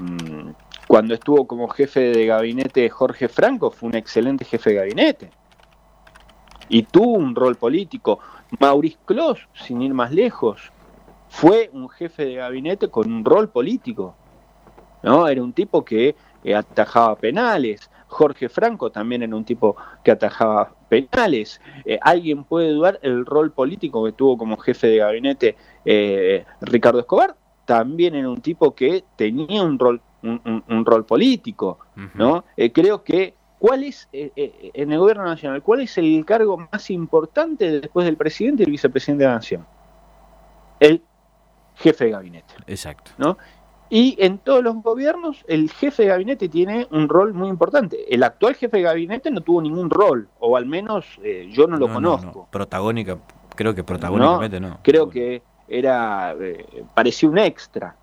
cuando 0.89 1.15
estuvo 1.15 1.47
como 1.47 1.69
jefe 1.69 2.01
de 2.01 2.27
gabinete 2.27 2.89
Jorge 2.89 3.29
Franco 3.29 3.71
fue 3.71 3.91
un 3.91 3.95
excelente 3.95 4.45
jefe 4.45 4.71
de 4.71 4.77
gabinete 4.77 5.31
y 6.69 6.83
tuvo 6.83 7.13
un 7.13 7.35
rol 7.35 7.57
político. 7.57 8.19
Maurice 8.59 8.99
Clos, 9.05 9.49
sin 9.55 9.83
ir 9.83 9.93
más 9.95 10.13
lejos, 10.13 10.73
fue 11.29 11.71
un 11.73 11.89
jefe 11.91 12.25
de 12.25 12.35
gabinete 12.37 12.89
con 12.89 13.13
un 13.13 13.25
rol 13.25 13.51
político. 13.51 14.17
¿no? 15.03 15.29
Era 15.29 15.43
un 15.43 15.53
tipo 15.53 15.85
que 15.85 16.17
eh, 16.43 16.55
atajaba 16.55 17.17
penales. 17.17 17.91
Jorge 18.07 18.49
Franco 18.49 18.91
también 18.91 19.23
era 19.23 19.37
un 19.37 19.45
tipo 19.45 19.77
que 20.03 20.11
atajaba 20.11 20.73
penales. 20.89 21.61
Eh, 21.85 21.99
¿Alguien 22.01 22.45
puede 22.45 22.73
dudar 22.73 22.99
el 23.03 23.27
rol 23.27 23.53
político 23.53 24.03
que 24.05 24.13
tuvo 24.13 24.39
como 24.39 24.57
jefe 24.57 24.87
de 24.87 24.97
gabinete 24.97 25.57
eh, 25.85 26.47
Ricardo 26.63 27.01
Escobar? 27.01 27.37
También 27.67 28.15
era 28.15 28.31
un 28.31 28.41
tipo 28.41 28.75
que 28.75 29.05
tenía 29.17 29.63
un 29.63 29.79
rol, 29.79 30.01
un, 30.23 30.41
un- 30.45 30.65
un 30.69 30.85
rol 30.85 31.05
político. 31.05 31.79
¿no? 32.15 32.45
Eh, 32.57 32.73
creo 32.73 33.03
que, 33.03 33.35
¿cuál 33.59 33.85
es, 33.85 34.09
eh, 34.13 34.31
eh, 34.37 34.71
en 34.75 34.93
el 34.93 34.99
gobierno 34.99 35.25
nacional, 35.25 35.63
cuál 35.63 35.81
es 35.81 35.97
el 35.99 36.25
cargo 36.25 36.57
más 36.71 36.91
importante 36.91 37.81
después 37.81 38.05
del 38.07 38.17
presidente 38.17 38.63
y 38.63 38.67
el 38.67 38.73
vicepresidente 38.73 39.25
de 39.25 39.29
la 39.29 39.35
nación? 39.37 39.67
El 40.81 41.03
jefe 41.77 42.07
de 42.07 42.11
gabinete. 42.13 42.55
Exacto. 42.67 43.11
Y 43.91 44.17
en 44.19 44.37
todos 44.39 44.63
los 44.63 44.75
gobiernos 44.83 45.45
el 45.49 45.71
jefe 45.71 46.03
de 46.03 46.09
gabinete 46.11 46.49
tiene 46.51 46.87
un 46.91 47.09
rol 47.09 47.33
muy 47.33 47.49
importante. 47.49 48.13
El 48.15 48.23
actual 48.23 48.55
jefe 48.55 48.77
de 48.77 48.83
gabinete 48.83 49.31
no 49.31 49.41
tuvo 49.41 49.63
ningún 49.63 49.89
rol, 49.89 50.29
o 50.41 50.57
al 50.59 50.67
menos 50.67 51.07
eh, 51.23 51.49
yo 51.51 51.67
no 51.67 51.79
lo 51.79 51.87
conozco. 51.95 52.49
Protagónica, 52.51 53.17
creo 53.57 53.75
que 53.75 53.83
protagónicamente 53.85 54.61
no. 54.61 54.79
Creo 54.83 55.09
que 55.09 55.43
era 55.69 56.35
eh, 56.39 56.85
parecía 56.95 57.29
un 57.31 57.39
extra. 57.39 57.97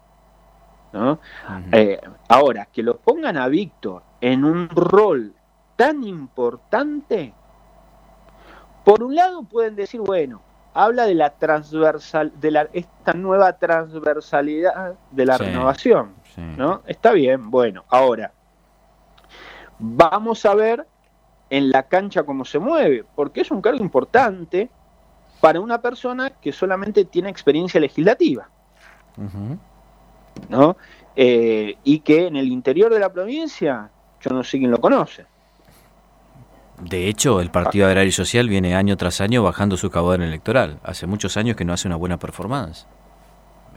Eh, 1.72 2.00
ahora, 2.30 2.68
que 2.72 2.82
lo 2.84 2.98
pongan 2.98 3.38
a 3.38 3.48
Víctor 3.48 4.04
en 4.22 4.46
un 4.46 4.70
rol 4.70 5.34
tan 5.76 6.04
importante, 6.04 7.34
por 8.84 9.04
un 9.04 9.16
lado 9.16 9.44
pueden 9.44 9.76
decir, 9.76 10.00
bueno, 10.02 10.42
habla 10.74 11.06
de 11.06 11.16
la 11.16 11.32
transversal, 11.32 12.32
de 12.40 12.52
la, 12.52 12.68
esta 12.74 13.14
nueva 13.14 13.54
transversalidad 13.54 14.94
de 15.12 15.26
la 15.26 15.38
Sí. 15.38 15.44
renovación, 15.46 16.14
Sí. 16.34 16.42
¿no? 16.42 16.82
Está 16.86 17.12
bien, 17.12 17.50
bueno, 17.50 17.84
ahora, 17.90 18.32
vamos 19.80 20.46
a 20.46 20.54
ver 20.56 20.88
en 21.50 21.70
la 21.72 21.84
cancha 21.84 22.24
cómo 22.24 22.46
se 22.46 22.60
mueve, 22.60 23.06
porque 23.16 23.42
es 23.42 23.52
un 23.52 23.62
cargo 23.62 23.80
importante 23.84 24.70
para 25.42 25.60
una 25.60 25.82
persona 25.82 26.30
que 26.30 26.52
solamente 26.52 27.06
tiene 27.06 27.30
experiencia 27.30 27.80
legislativa. 27.80 28.50
Ujú. 29.18 29.58
¿No? 30.50 30.78
Eh, 31.16 31.78
y 31.84 32.00
que 32.00 32.28
en 32.28 32.36
el 32.36 32.48
interior 32.48 32.94
de 32.94 33.00
la 33.00 33.12
provincia, 33.12 33.90
yo 34.22 34.32
no 34.32 34.44
sé 34.44 34.58
quién 34.58 34.72
lo 34.72 34.80
conoce. 34.80 35.26
De 36.82 37.08
hecho, 37.08 37.40
el 37.40 37.52
Partido 37.52 37.88
Agrario 37.88 38.10
y 38.10 38.12
Social 38.12 38.50
viene 38.50 38.76
año 38.76 38.98
tras 38.98 39.22
año 39.22 39.42
bajando 39.44 39.78
su 39.78 39.90
caudal 39.90 40.22
electoral. 40.22 40.80
Hace 40.84 41.08
muchos 41.08 41.38
años 41.38 41.56
que 41.56 41.64
no 41.64 41.72
hace 41.72 41.88
una 41.88 41.96
buena 41.96 42.18
performance. 42.20 42.86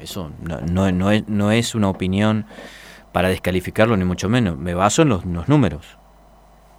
Eso 0.01 0.33
no, 0.43 0.61
no, 0.63 0.91
no 0.91 1.11
es, 1.13 1.29
no 1.29 1.53
es 1.53 1.77
una 1.77 1.89
opinión 1.89 2.47
para 3.13 3.29
descalificarlo, 3.29 3.97
ni 3.97 4.05
mucho 4.05 4.29
menos. 4.29 4.57
Me 4.59 4.75
baso 4.75 5.03
en 5.03 5.11
los, 5.11 5.25
los 5.25 5.49
números. 5.49 5.97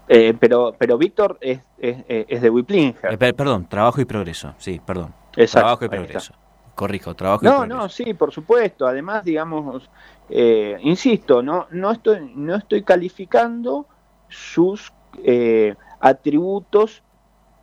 Eh, 0.10 0.34
pero, 0.38 0.76
pero 0.78 0.98
Víctor 0.98 1.38
es, 1.40 1.62
es, 1.78 2.04
es 2.08 2.42
de 2.42 2.50
Wiplinger. 2.50 3.14
Eh, 3.14 3.18
per- 3.18 3.36
perdón, 3.36 3.68
trabajo 3.70 4.02
y 4.02 4.06
progreso. 4.06 4.54
Sí, 4.58 4.82
perdón. 4.86 5.14
Exacto, 5.38 5.60
trabajo 5.60 5.86
y 5.86 5.88
está. 6.16 6.34
Corrijo, 6.80 7.14
trabajo 7.14 7.44
No, 7.44 7.66
no, 7.66 7.90
sí, 7.90 8.14
por 8.14 8.32
supuesto. 8.32 8.88
Además, 8.88 9.26
digamos, 9.26 9.90
eh, 10.30 10.78
insisto, 10.82 11.44
no, 11.44 11.68
no 11.72 11.92
estoy, 11.92 12.32
no 12.36 12.56
estoy 12.56 12.84
calificando 12.84 13.86
sus 14.30 14.94
eh, 15.22 15.76
atributos 16.00 17.04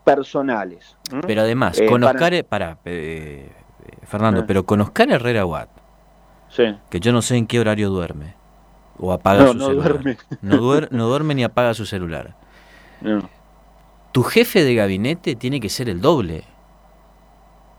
personales. 0.05 0.99
Pero 1.27 1.41
además, 1.41 1.81
Eh, 1.81 1.87
con 1.87 2.03
para- 2.03 2.13
Oscar, 2.13 2.45
para, 2.45 2.79
Fernando, 4.03 4.43
Ah. 4.43 4.45
pero 4.47 4.67
con 4.67 4.83
Oscar 4.83 5.11
Herrera 5.11 5.47
Watt, 5.47 5.71
Sí. 6.51 6.77
que 6.91 7.01
yo 7.01 7.11
no 7.13 7.23
sé 7.23 7.37
en 7.39 7.47
qué 7.47 7.59
horario 7.59 7.89
duerme, 7.89 8.35
o 8.99 9.13
apaga 9.15 9.45
No, 9.45 9.53
su 9.53 9.59
no 9.59 9.67
celular. 9.69 9.89
duerme. 9.93 10.19
No, 10.43 10.57
duer- 10.59 10.89
no 10.91 11.07
duerme 11.09 11.35
ni 11.35 11.43
apaga 11.43 11.73
su 11.73 11.87
celular. 11.87 12.35
No. 13.01 13.31
Tu 14.13 14.23
jefe 14.25 14.63
de 14.63 14.75
gabinete 14.75 15.37
tiene 15.37 15.59
que 15.59 15.71
ser 15.71 15.89
el 15.89 16.03
doble. 16.03 16.45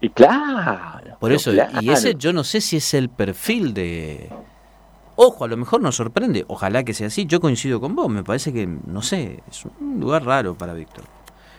Y 0.02 0.10
claro. 0.10 0.96
Por 1.19 1.32
eso, 1.32 1.51
y 1.82 1.89
ese 1.89 2.15
yo 2.15 2.32
no 2.32 2.43
sé 2.43 2.62
si 2.62 2.77
es 2.77 2.93
el 2.93 3.10
perfil 3.10 3.73
de... 3.73 4.30
Ojo, 5.15 5.45
a 5.45 5.47
lo 5.47 5.58
mejor 5.58 5.82
nos 5.82 5.95
sorprende, 5.95 6.45
ojalá 6.47 6.84
que 6.84 6.93
sea 6.93 7.08
así, 7.08 7.25
yo 7.25 7.39
coincido 7.39 7.82
con 7.82 7.95
vos, 7.95 8.08
me 8.08 8.23
parece 8.23 8.53
que, 8.53 8.67
no 8.67 9.01
sé, 9.01 9.41
es 9.49 9.65
un 9.80 9.99
lugar 9.99 10.23
raro 10.23 10.53
para 10.56 10.73
Víctor. 10.73 11.06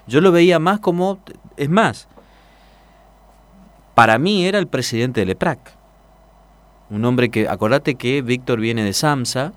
Yo 0.06 0.20
lo 0.20 0.30
veía 0.30 0.60
más 0.60 0.78
como, 0.78 1.18
es 1.56 1.68
más, 1.68 2.06
para 3.96 4.16
mí 4.18 4.46
era 4.46 4.60
el 4.60 4.68
presidente 4.68 5.20
del 5.20 5.30
EPRAC. 5.30 5.58
Un 6.90 7.04
hombre 7.04 7.30
que, 7.30 7.48
acordate 7.48 7.96
que 7.96 8.22
Víctor 8.22 8.60
viene 8.60 8.84
de 8.84 8.92
SAMSA, 8.92 9.52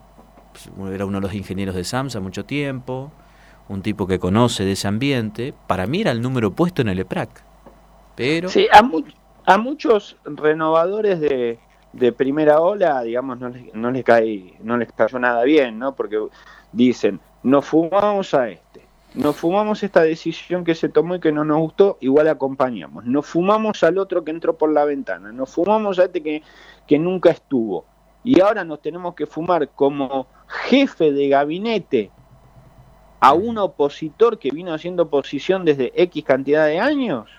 pues, 0.75 0.93
era 0.95 1.05
uno 1.05 1.19
de 1.19 1.27
los 1.27 1.35
ingenieros 1.35 1.75
de 1.75 1.83
SAMSA 1.83 2.19
mucho 2.19 2.43
tiempo, 2.43 3.11
un 3.69 3.83
tipo 3.83 4.07
que 4.07 4.17
conoce 4.17 4.65
de 4.65 4.71
ese 4.71 4.87
ambiente, 4.87 5.53
para 5.67 5.85
mí 5.85 6.01
era 6.01 6.09
el 6.09 6.23
número 6.23 6.51
puesto 6.51 6.81
en 6.81 6.89
el 6.89 6.97
EPRAC. 6.97 7.29
Pero... 8.15 8.49
Sí, 8.49 8.65
a, 8.73 8.81
mu- 8.81 9.03
a 9.45 9.57
muchos 9.57 10.17
renovadores 10.23 11.19
de, 11.19 11.59
primera 12.13 12.61
ola, 12.61 13.01
digamos, 13.01 13.39
no 13.39 13.49
les, 13.49 13.73
no 13.73 13.91
les 13.91 14.03
cae, 14.03 14.53
no 14.61 14.77
les 14.77 14.91
cayó 14.91 15.19
nada 15.19 15.43
bien, 15.43 15.79
¿no? 15.79 15.95
Porque 15.95 16.17
dicen, 16.71 17.19
nos 17.43 17.65
fumamos 17.65 18.33
a 18.33 18.49
este, 18.49 18.81
nos 19.13 19.35
fumamos 19.35 19.83
esta 19.83 20.01
decisión 20.01 20.63
que 20.63 20.75
se 20.75 20.87
tomó 20.87 21.15
y 21.15 21.19
que 21.19 21.31
no 21.31 21.43
nos 21.43 21.59
gustó, 21.59 21.97
igual 21.99 22.29
acompañamos. 22.29 23.05
Nos 23.05 23.25
fumamos 23.25 23.83
al 23.83 23.97
otro 23.97 24.23
que 24.23 24.31
entró 24.31 24.57
por 24.57 24.71
la 24.71 24.85
ventana, 24.85 25.31
nos 25.31 25.49
fumamos 25.49 25.99
a 25.99 26.05
este 26.05 26.21
que, 26.21 26.43
que 26.87 26.97
nunca 26.97 27.31
estuvo. 27.31 27.85
Y 28.23 28.39
ahora 28.39 28.63
nos 28.63 28.81
tenemos 28.81 29.15
que 29.15 29.25
fumar 29.25 29.69
como 29.69 30.27
jefe 30.47 31.11
de 31.11 31.27
gabinete 31.27 32.11
a 33.19 33.33
un 33.33 33.57
opositor 33.57 34.39
que 34.39 34.51
vino 34.51 34.73
haciendo 34.73 35.03
oposición 35.03 35.65
desde 35.65 35.91
X 35.95 36.23
cantidad 36.23 36.65
de 36.67 36.79
años. 36.79 37.29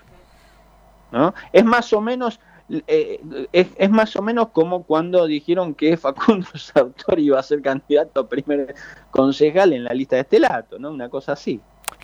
¿No? 1.13 1.33
Es 1.53 1.63
más 1.63 1.93
o 1.93 2.01
menos 2.01 2.39
eh, 2.87 3.21
es, 3.51 3.67
es 3.75 3.89
más 3.89 4.15
o 4.15 4.21
menos 4.21 4.49
como 4.49 4.83
cuando 4.83 5.27
dijeron 5.27 5.75
que 5.75 5.95
Facundo 5.97 6.47
Sautor 6.55 7.19
iba 7.19 7.39
a 7.39 7.43
ser 7.43 7.61
candidato 7.61 8.21
a 8.21 8.27
primer 8.27 8.75
concejal 9.11 9.73
en 9.73 9.83
la 9.83 9.93
lista 9.93 10.15
de 10.15 10.23
Estelato, 10.23 10.79
¿no? 10.79 10.91
Una 10.91 11.09
cosa 11.09 11.33
así. 11.33 11.61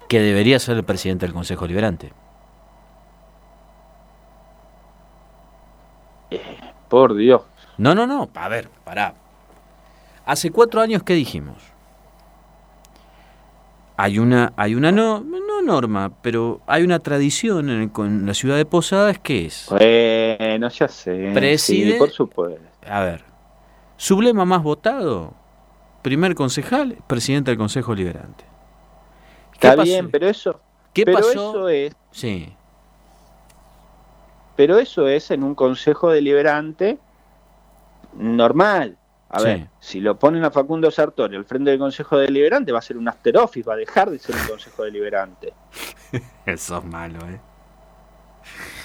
que 0.07 0.19
debería 0.19 0.59
ser 0.59 0.77
el 0.77 0.83
presidente 0.83 1.25
del 1.25 1.33
Consejo 1.33 1.65
Liberante. 1.67 2.13
Por 6.87 7.15
Dios. 7.15 7.41
No, 7.77 7.95
no, 7.95 8.05
no, 8.05 8.29
a 8.33 8.49
ver, 8.49 8.69
pará. 8.83 9.13
Hace 10.25 10.51
cuatro 10.51 10.81
años, 10.81 11.01
¿qué 11.03 11.13
dijimos? 11.13 11.68
Hay 14.01 14.17
una, 14.17 14.53
hay 14.55 14.75
una 14.75 14.93
no, 14.93 15.19
no 15.19 15.61
norma, 15.61 16.09
pero 16.21 16.61
hay 16.67 16.83
una 16.83 16.99
tradición 16.99 17.69
en, 17.69 17.81
el- 17.81 17.91
con 17.91 18.25
la 18.25 18.33
ciudad 18.33 18.55
de 18.55 18.65
Posadas 18.65 19.19
que 19.19 19.45
es, 19.45 19.67
Bueno, 19.69 20.69
ya 20.69 20.87
sé. 20.87 21.31
Preside- 21.33 21.91
Sí, 21.91 21.99
por 21.99 22.09
supuesto. 22.09 22.61
a 22.87 23.01
ver, 23.01 23.25
sublema 23.97 24.45
más 24.45 24.63
votado, 24.63 25.33
primer 26.01 26.33
concejal, 26.33 26.95
presidente 27.07 27.51
del 27.51 27.57
Consejo 27.57 27.93
Liberante. 27.93 28.45
Está 29.51 29.75
pasó? 29.75 29.83
bien, 29.83 30.09
pero 30.09 30.29
eso, 30.29 30.61
¿Qué 30.93 31.03
pero 31.03 31.17
pasó? 31.17 31.31
eso 31.31 31.69
es, 31.69 31.93
Sí, 32.11 32.53
pero 34.55 34.77
eso 34.79 35.07
es 35.09 35.29
en 35.31 35.43
un 35.43 35.55
consejo 35.55 36.09
deliberante 36.09 36.99
normal. 38.17 38.98
A 39.29 39.39
Sí. 39.39 39.45
ver, 39.45 39.67
si 39.79 39.99
lo 39.99 40.17
ponen 40.17 40.43
a 40.43 40.49
Facundo 40.51 40.89
Sartori 40.89 41.35
al 41.35 41.45
frente 41.45 41.69
del 41.69 41.79
consejo 41.79 42.17
deliberante, 42.17 42.71
va 42.71 42.79
a 42.79 42.81
ser 42.81 42.97
un 42.97 43.07
after 43.07 43.37
office, 43.37 43.67
va 43.67 43.75
a 43.75 43.77
dejar 43.77 44.09
de 44.09 44.17
ser 44.19 44.35
un 44.35 44.47
consejo 44.47 44.83
deliberante. 44.83 45.53
eso 46.45 46.77
es 46.79 46.83
malo, 46.85 47.19
¿eh? 47.29 47.39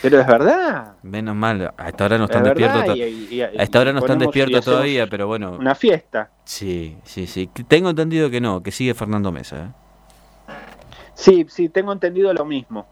Pero 0.03 0.21
es 0.21 0.27
verdad. 0.27 0.93
Menos 1.03 1.35
mal, 1.35 1.73
a 1.79 1.89
esta 1.89 2.05
hora 2.05 2.19
no 2.19 2.25
es 2.25 2.31
están 2.31 2.45
despiertos. 2.45 2.85
to- 2.85 2.95
y- 2.97 3.03
y- 3.03 3.35
y- 3.37 3.41
A 3.41 3.47
esta 3.63 3.81
hora 3.81 3.93
no 3.95 4.01
están 4.01 4.19
despiertos 4.19 4.63
todavía, 4.65 5.07
pero 5.07 5.27
bueno. 5.27 5.53
Una 5.53 5.75
fiesta. 5.75 6.29
Sí, 6.45 6.99
sí, 7.05 7.27
sí. 7.27 7.47
Tengo 7.67 7.89
entendido 7.89 8.29
que 8.29 8.43
no, 8.43 8.63
que 8.63 8.71
sigue 8.71 8.93
Fernando 8.93 9.33
Mesa. 9.33 9.57
¿eh? 9.57 9.69
Sí, 11.15 11.47
sí, 11.49 11.71
tengo 11.71 11.93
entendido 11.93 12.35
lo 12.35 12.45
mismo. 12.45 12.87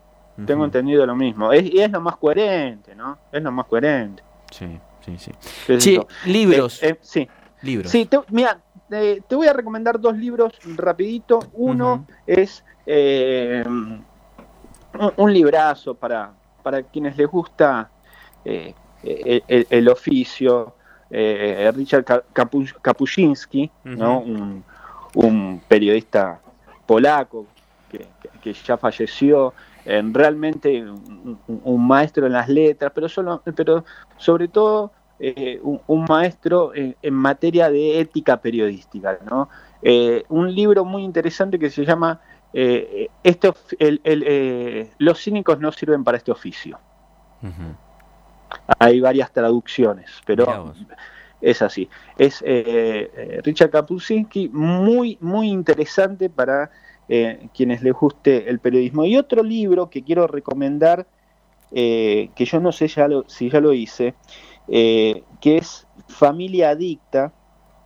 Tengo 0.47 0.65
entendido 0.65 1.05
lo 1.05 1.15
mismo. 1.15 1.53
Es, 1.53 1.65
y 1.65 1.81
es 1.81 1.91
lo 1.91 2.01
más 2.01 2.17
coherente, 2.17 2.95
¿no? 2.95 3.19
Es 3.31 3.43
lo 3.43 3.53
más 3.53 3.67
coherente. 3.67 4.23
Sí, 4.51 4.79
sí, 5.05 5.19
sí. 5.19 5.33
¿Qué 5.67 5.75
sé 5.75 5.81
Sí, 5.81 6.01
libros. 6.25 6.83
Eh, 6.83 6.89
eh, 6.91 6.99
sí, 7.03 7.29
libros. 7.63 7.91
sí. 7.91 8.07
Te, 8.07 8.19
mira, 8.29 8.61
eh, 8.91 9.23
te 9.27 9.35
voy 9.35 9.47
a 9.47 9.53
recomendar 9.53 10.01
dos 10.01 10.17
libros 10.17 10.61
rapidito. 10.77 11.41
Uno 11.53 12.05
es 12.27 12.65
eh, 12.87 13.63
un, 13.67 14.05
un 15.17 15.33
librazo 15.33 15.95
para, 15.95 16.33
para 16.63 16.83
quienes 16.83 17.17
les 17.17 17.27
gusta 17.29 17.91
eh, 18.45 18.75
el, 19.03 19.43
el- 19.49 19.67
el 19.71 19.89
oficio. 19.89 20.75
eh, 21.15 21.71
Richard 21.75 22.05
Ka- 22.05 22.25
Kapu- 22.33 22.75
Kapuscinski, 22.81 23.71
¿no? 23.85 24.21
Ujú. 24.21 24.31
un, 24.33 24.65
un 25.15 25.61
periodista 25.69 26.41
polaco 26.87 27.47
que, 27.91 28.07
que- 28.43 28.53
ya 28.55 28.79
falleció, 28.79 29.53
realmente 29.85 30.81
un- 30.83 31.39
un 31.47 31.87
maestro 31.87 32.27
en 32.27 32.33
las 32.33 32.49
letras, 32.49 32.93
pero, 32.95 33.09
solo, 33.09 33.43
pero 33.55 33.85
sobre 34.17 34.49
todo 34.49 34.93
eh, 35.25 35.61
un, 35.63 35.81
un 35.87 36.05
maestro 36.09 36.75
en, 36.75 36.97
en 37.01 37.15
materia 37.15 37.71
de 37.71 38.01
ética 38.01 38.41
periodística. 38.41 39.19
¿no? 39.31 39.49
Eh, 39.81 40.25
un 40.29 40.53
libro 40.53 40.85
muy 40.85 41.05
interesante 41.05 41.61
que 41.61 41.71
se 41.71 41.85
llama 41.85 42.21
eh, 42.53 43.09
este, 43.23 43.49
of- 43.49 43.73
el- 43.79 44.01
el, 44.03 44.91
Los 44.99 45.23
cínicos 45.23 45.61
no 45.61 45.71
sirven 45.71 46.03
para 46.03 46.19
este 46.19 46.33
oficio. 46.33 46.81
Hay 48.79 49.01
varias 49.01 49.33
traducciones, 49.33 50.11
pero 50.27 50.45
es 51.41 51.63
así. 51.63 51.89
Es 52.19 52.43
Richard 53.45 53.71
Kapuscinski, 53.71 54.49
muy, 54.49 55.19
muy 55.21 55.49
interesante 55.49 56.29
para 56.31 56.71
quienes 57.55 57.83
les 57.83 57.93
guste 57.93 58.49
el 58.51 58.59
periodismo. 58.59 59.05
Y 59.05 59.17
otro 59.17 59.43
libro 59.43 59.89
que 59.89 60.03
quiero 60.03 60.27
recomendar, 60.27 61.07
que 61.71 62.31
yo 62.37 62.61
no 62.61 62.73
sé 62.73 62.89
ya 62.89 63.09
lo- 63.09 63.25
si 63.29 63.49
ya 63.51 63.61
lo 63.61 63.73
hice, 63.73 64.15
eh, 64.69 65.25
que 65.41 65.59
es 65.59 65.87
Familia 66.09 66.71
Adicta, 66.71 67.33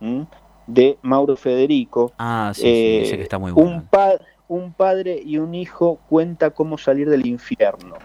¿m? 0.01 0.25
de 0.67 0.97
Mauro 1.01 1.35
Federico. 1.35 2.11
Ah, 2.17 2.51
sí, 2.53 2.63
Eh, 2.67 2.73
sí, 2.73 2.99
dice 3.03 3.17
que 3.17 3.23
está 3.23 3.37
muy 3.37 3.51
bueno. 3.51 3.69
un, 3.69 3.81
pa- 3.83 4.19
un 4.47 4.73
padre 4.73 5.21
y 5.23 5.37
un 5.37 5.53
hijo 5.55 5.99
cuenta 6.09 6.49
cómo 6.51 6.77
salir 6.77 7.09
del 7.09 7.25
infierno. 7.25 7.95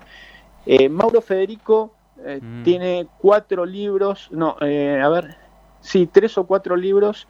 Eh, 0.67 0.89
Mauro 0.89 1.21
Federico 1.21 1.95
eh, 2.25 2.41
Mm. 2.43 2.63
tiene 2.63 3.07
cuatro 3.19 3.65
libros, 3.67 4.29
no, 4.31 4.57
eh, 4.61 5.01
a 5.03 5.09
ver, 5.09 5.37
sí, 5.81 6.07
tres 6.07 6.39
o 6.39 6.47
cuatro 6.47 6.77
libros 6.77 7.27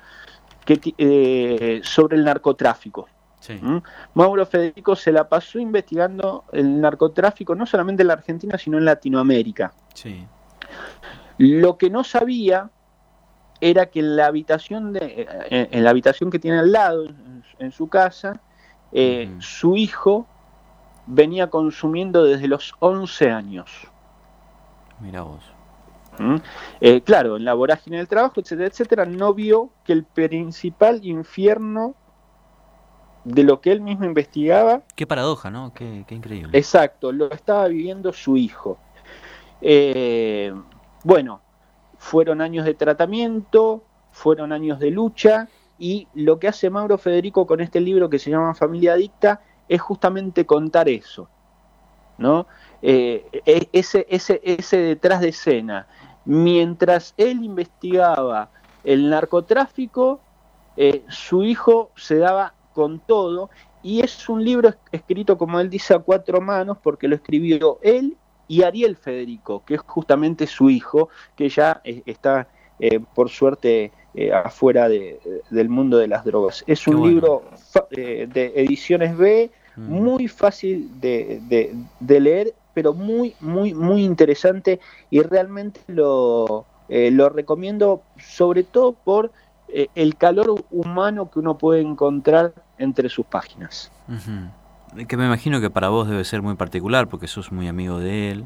que, 0.67 0.79
eh, 0.99 1.81
sobre 1.83 2.17
el 2.17 2.25
narcotráfico. 2.25 3.09
Mauro 4.15 4.47
Federico 4.47 4.95
se 4.97 5.11
la 5.13 5.29
pasó 5.29 5.59
investigando 5.59 6.45
el 6.53 6.81
narcotráfico 6.81 7.55
no 7.55 7.67
solamente 7.67 8.03
en 8.03 8.09
la 8.09 8.15
Argentina, 8.15 8.57
sino 8.59 8.79
en 8.79 8.85
Latinoamérica. 8.85 9.73
sí. 9.95 10.25
Lo 11.43 11.77
que 11.77 11.91
no 11.91 12.05
sabía 12.05 12.71
era 13.61 13.87
que 13.87 13.99
en 13.99 14.17
la 14.17 14.27
habitación 14.27 14.93
de, 14.93 15.27
en, 15.51 15.69
en 15.73 15.85
la 15.85 15.91
habitación 15.91 16.31
que 16.31 16.39
tiene 16.39 16.61
al 16.61 16.71
lado, 16.71 17.07
en, 17.07 17.43
en 17.59 17.73
su 17.73 17.89
casa, 17.89 18.41
eh, 18.93 19.35
su 19.41 19.77
hijo 19.77 20.27
venía 21.07 21.51
consumiendo 21.51 22.25
desde 22.25 22.47
los 22.47 22.75
11 22.79 23.31
años. 23.31 23.71
Mira 25.01 25.23
vos. 25.23 25.43
¿Mm? 26.19 26.37
Eh, 26.81 27.01
claro, 27.01 27.37
en 27.37 27.45
la 27.45 27.55
vorágine 27.55 27.97
del 27.97 28.07
trabajo, 28.07 28.41
etcétera, 28.41 28.69
etcétera, 28.69 29.05
no 29.07 29.35
vio 29.35 29.71
que 29.85 29.95
el 29.95 30.05
principal 30.05 31.05
infierno 31.05 31.97
de 33.25 33.43
lo 33.45 33.61
que 33.61 33.73
él 33.73 33.81
mismo 33.81 34.05
investigaba 34.05 34.83
Qué 34.95 35.07
paradoja, 35.07 35.51
¿no? 35.51 35.73
Qué, 35.75 36.05
qué 36.07 36.15
increíble. 36.15 36.57
Exacto, 36.57 37.11
lo 37.11 37.33
estaba 37.33 37.67
viviendo 37.69 38.13
su 38.13 38.37
hijo. 38.37 38.79
Eh, 39.61 40.53
bueno, 41.05 41.43
fueron 41.99 42.41
años 42.41 42.65
de 42.65 42.75
tratamiento, 42.75 43.85
fueron 44.11 44.53
años 44.53 44.79
de 44.79 44.91
lucha, 44.91 45.49
y 45.79 46.09
lo 46.15 46.39
que 46.39 46.49
hace 46.49 46.71
Mauro 46.71 46.99
Federico 46.99 47.47
con 47.47 47.61
este 47.61 47.81
libro 47.81 48.09
que 48.11 48.19
se 48.19 48.31
llama 48.31 48.55
Familia 48.55 48.93
Adicta 48.95 49.41
es 49.69 49.81
justamente 49.81 50.47
contar 50.47 50.89
eso, 50.89 51.29
¿no? 52.19 52.47
Eh, 52.83 53.25
e- 53.47 53.69
ese, 53.73 54.07
ese, 54.09 54.41
ese 54.45 54.77
detrás 54.79 55.21
de 55.21 55.29
escena. 55.31 55.89
Mientras 56.25 57.15
él 57.17 57.43
investigaba 57.45 58.53
el 58.85 59.11
narcotráfico, 59.11 60.21
eh, 60.77 61.05
su 61.09 61.43
hijo 61.45 61.93
se 61.97 62.19
daba 62.19 62.55
con 62.73 63.01
todo 63.01 63.51
y 63.83 64.01
es 64.01 64.29
un 64.29 64.45
libro 64.45 64.69
es- 64.69 64.79
escrito, 64.93 65.37
como 65.39 65.61
él 65.61 65.71
dice, 65.71 65.95
a 65.95 65.99
cuatro 66.01 66.41
manos, 66.41 66.79
porque 66.83 67.09
lo 67.09 67.17
escribió 67.17 67.79
él 67.83 68.19
y 68.49 68.63
Ariel 68.63 68.97
Federico, 68.97 69.63
que 69.65 69.75
es 69.75 69.81
justamente 69.87 70.47
su 70.47 70.69
hijo, 70.71 71.09
que 71.37 71.49
ya 71.49 71.81
eh, 71.85 72.03
está, 72.07 72.49
eh, 72.79 73.01
por 73.15 73.29
suerte, 73.31 73.93
eh, 74.15 74.33
afuera 74.33 74.89
de- 74.89 75.19
del 75.51 75.69
mundo 75.69 75.97
de 75.97 76.09
las 76.09 76.25
drogas. 76.25 76.65
Es 76.67 76.87
un 76.87 76.97
bueno. 76.97 77.09
libro 77.09 77.43
eh, 77.91 78.29
de 78.33 78.53
ediciones 78.57 79.17
B, 79.17 79.51
Mm. 79.75 79.91
muy 79.91 80.29
fácil 80.29 81.01
de, 81.01 81.41
de- 81.49 81.75
de 82.01 82.21
leer, 82.21 82.55
pero 82.75 82.93
muy, 82.93 83.35
muy, 83.41 83.73
muy 83.73 84.05
interesante 84.05 84.81
y 85.09 85.21
realmente 85.23 85.81
lo, 85.87 86.67
lo 86.89 87.29
recomiendo 87.31 88.03
sobre 88.19 88.65
todo 88.65 88.93
por 88.93 89.33
el 89.95 90.17
calor 90.17 90.63
humano 90.71 91.31
que 91.31 91.39
uno 91.39 91.57
puede 91.57 91.81
encontrar 91.81 92.53
entre 92.77 93.09
sus 93.09 93.25
páginas. 93.25 93.91
Ujú. 94.09 94.51
Que 95.09 95.17
me 95.17 95.25
imagino 95.27 95.61
que 95.61 95.71
para 95.71 95.89
vos 95.89 96.09
debe 96.09 96.25
ser 96.25 96.43
muy 96.43 96.55
particular 96.55 97.09
porque 97.09 97.27
sos 97.27 97.51
muy 97.51 97.67
amigo 97.69 97.99
de 97.99 98.31
él 98.31 98.45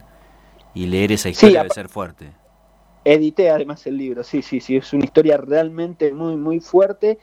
y 0.75 0.87
leer 0.87 1.13
esa 1.13 1.29
historia 1.29 1.63
debe 1.63 1.75
ser 1.75 1.89
fuerte. 1.89 2.31
Edité 3.05 3.51
además 3.51 3.87
el 3.87 3.97
libro, 3.97 4.23
sí, 4.25 4.43
sí, 4.43 4.61
sí, 4.61 4.77
es 4.77 4.93
una 4.93 5.05
historia 5.05 5.37
realmente 5.37 6.13
muy, 6.13 6.37
muy 6.37 6.61
fuerte 6.61 7.19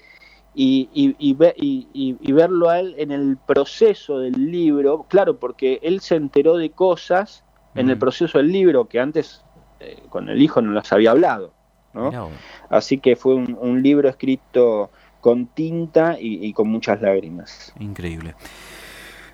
y, 0.55 0.89
y, 0.93 1.15
y, 1.19 1.33
ve- 1.33 1.53
y- 1.57 1.87
y- 1.93 2.17
y 2.21 2.31
verlo 2.31 2.69
a 2.69 2.79
él 2.79 2.95
en 2.97 3.11
el 3.11 3.37
proceso 3.37 4.19
del 4.19 4.49
libro, 4.51 5.05
claro, 5.09 5.37
porque 5.39 5.79
él 5.83 5.99
se 5.99 6.15
enteró 6.15 6.55
de 6.57 6.71
cosas 6.71 7.43
en 7.75 7.89
el 7.89 7.95
Mm. 7.97 7.99
proceso 7.99 8.37
del 8.37 8.51
libro 8.51 8.87
que 8.87 8.99
antes 8.99 9.41
eh, 9.79 10.01
con 10.09 10.29
el 10.29 10.41
hijo 10.41 10.61
no 10.61 10.71
las 10.71 10.93
había 10.93 11.11
hablado, 11.11 11.53
¿no? 11.93 12.11
Vos. 12.11 12.31
Así 12.69 12.99
que 12.99 13.15
fue 13.17 13.35
un, 13.35 13.57
un 13.59 13.81
libro 13.83 14.07
escrito 14.07 14.89
con 15.19 15.47
tinta 15.47 16.17
y 16.19 16.51
con 16.53 16.69
muchas 16.69 17.01
lágrimas. 17.01 17.73
Increíble. 17.79 18.35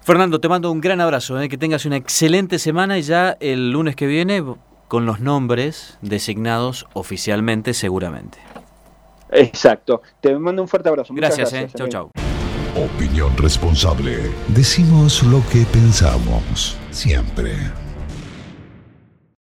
Fernando, 0.09 0.39
te 0.39 0.49
mando 0.49 0.71
un 0.71 0.81
gran 0.81 1.01
abrazo, 1.01 1.39
¿eh? 1.39 1.49
que 1.49 1.57
tengas 1.59 1.85
una 1.85 1.95
excelente 1.95 2.57
semana 2.57 2.97
y 2.97 3.03
ya 3.03 3.37
el 3.39 3.69
lunes 3.69 3.95
que 3.95 4.07
viene 4.07 4.43
con 4.87 5.05
los 5.05 5.19
nombres 5.19 5.99
designados 6.01 6.87
oficialmente 6.93 7.75
seguramente. 7.75 8.39
Exacto. 9.29 10.01
Te 10.19 10.35
mando 10.35 10.63
un 10.63 10.67
fuerte 10.67 10.89
abrazo. 10.89 11.13
Gracias, 11.13 11.51
gracias 11.51 11.75
eh. 11.75 11.77
chau 11.77 11.85
amigo. 11.85 12.11
chau. 12.73 12.85
Opinión 12.85 13.37
responsable. 13.37 14.31
Decimos 14.47 15.21
lo 15.21 15.43
que 15.51 15.63
pensamos. 15.71 16.75
Siempre. 16.89 17.53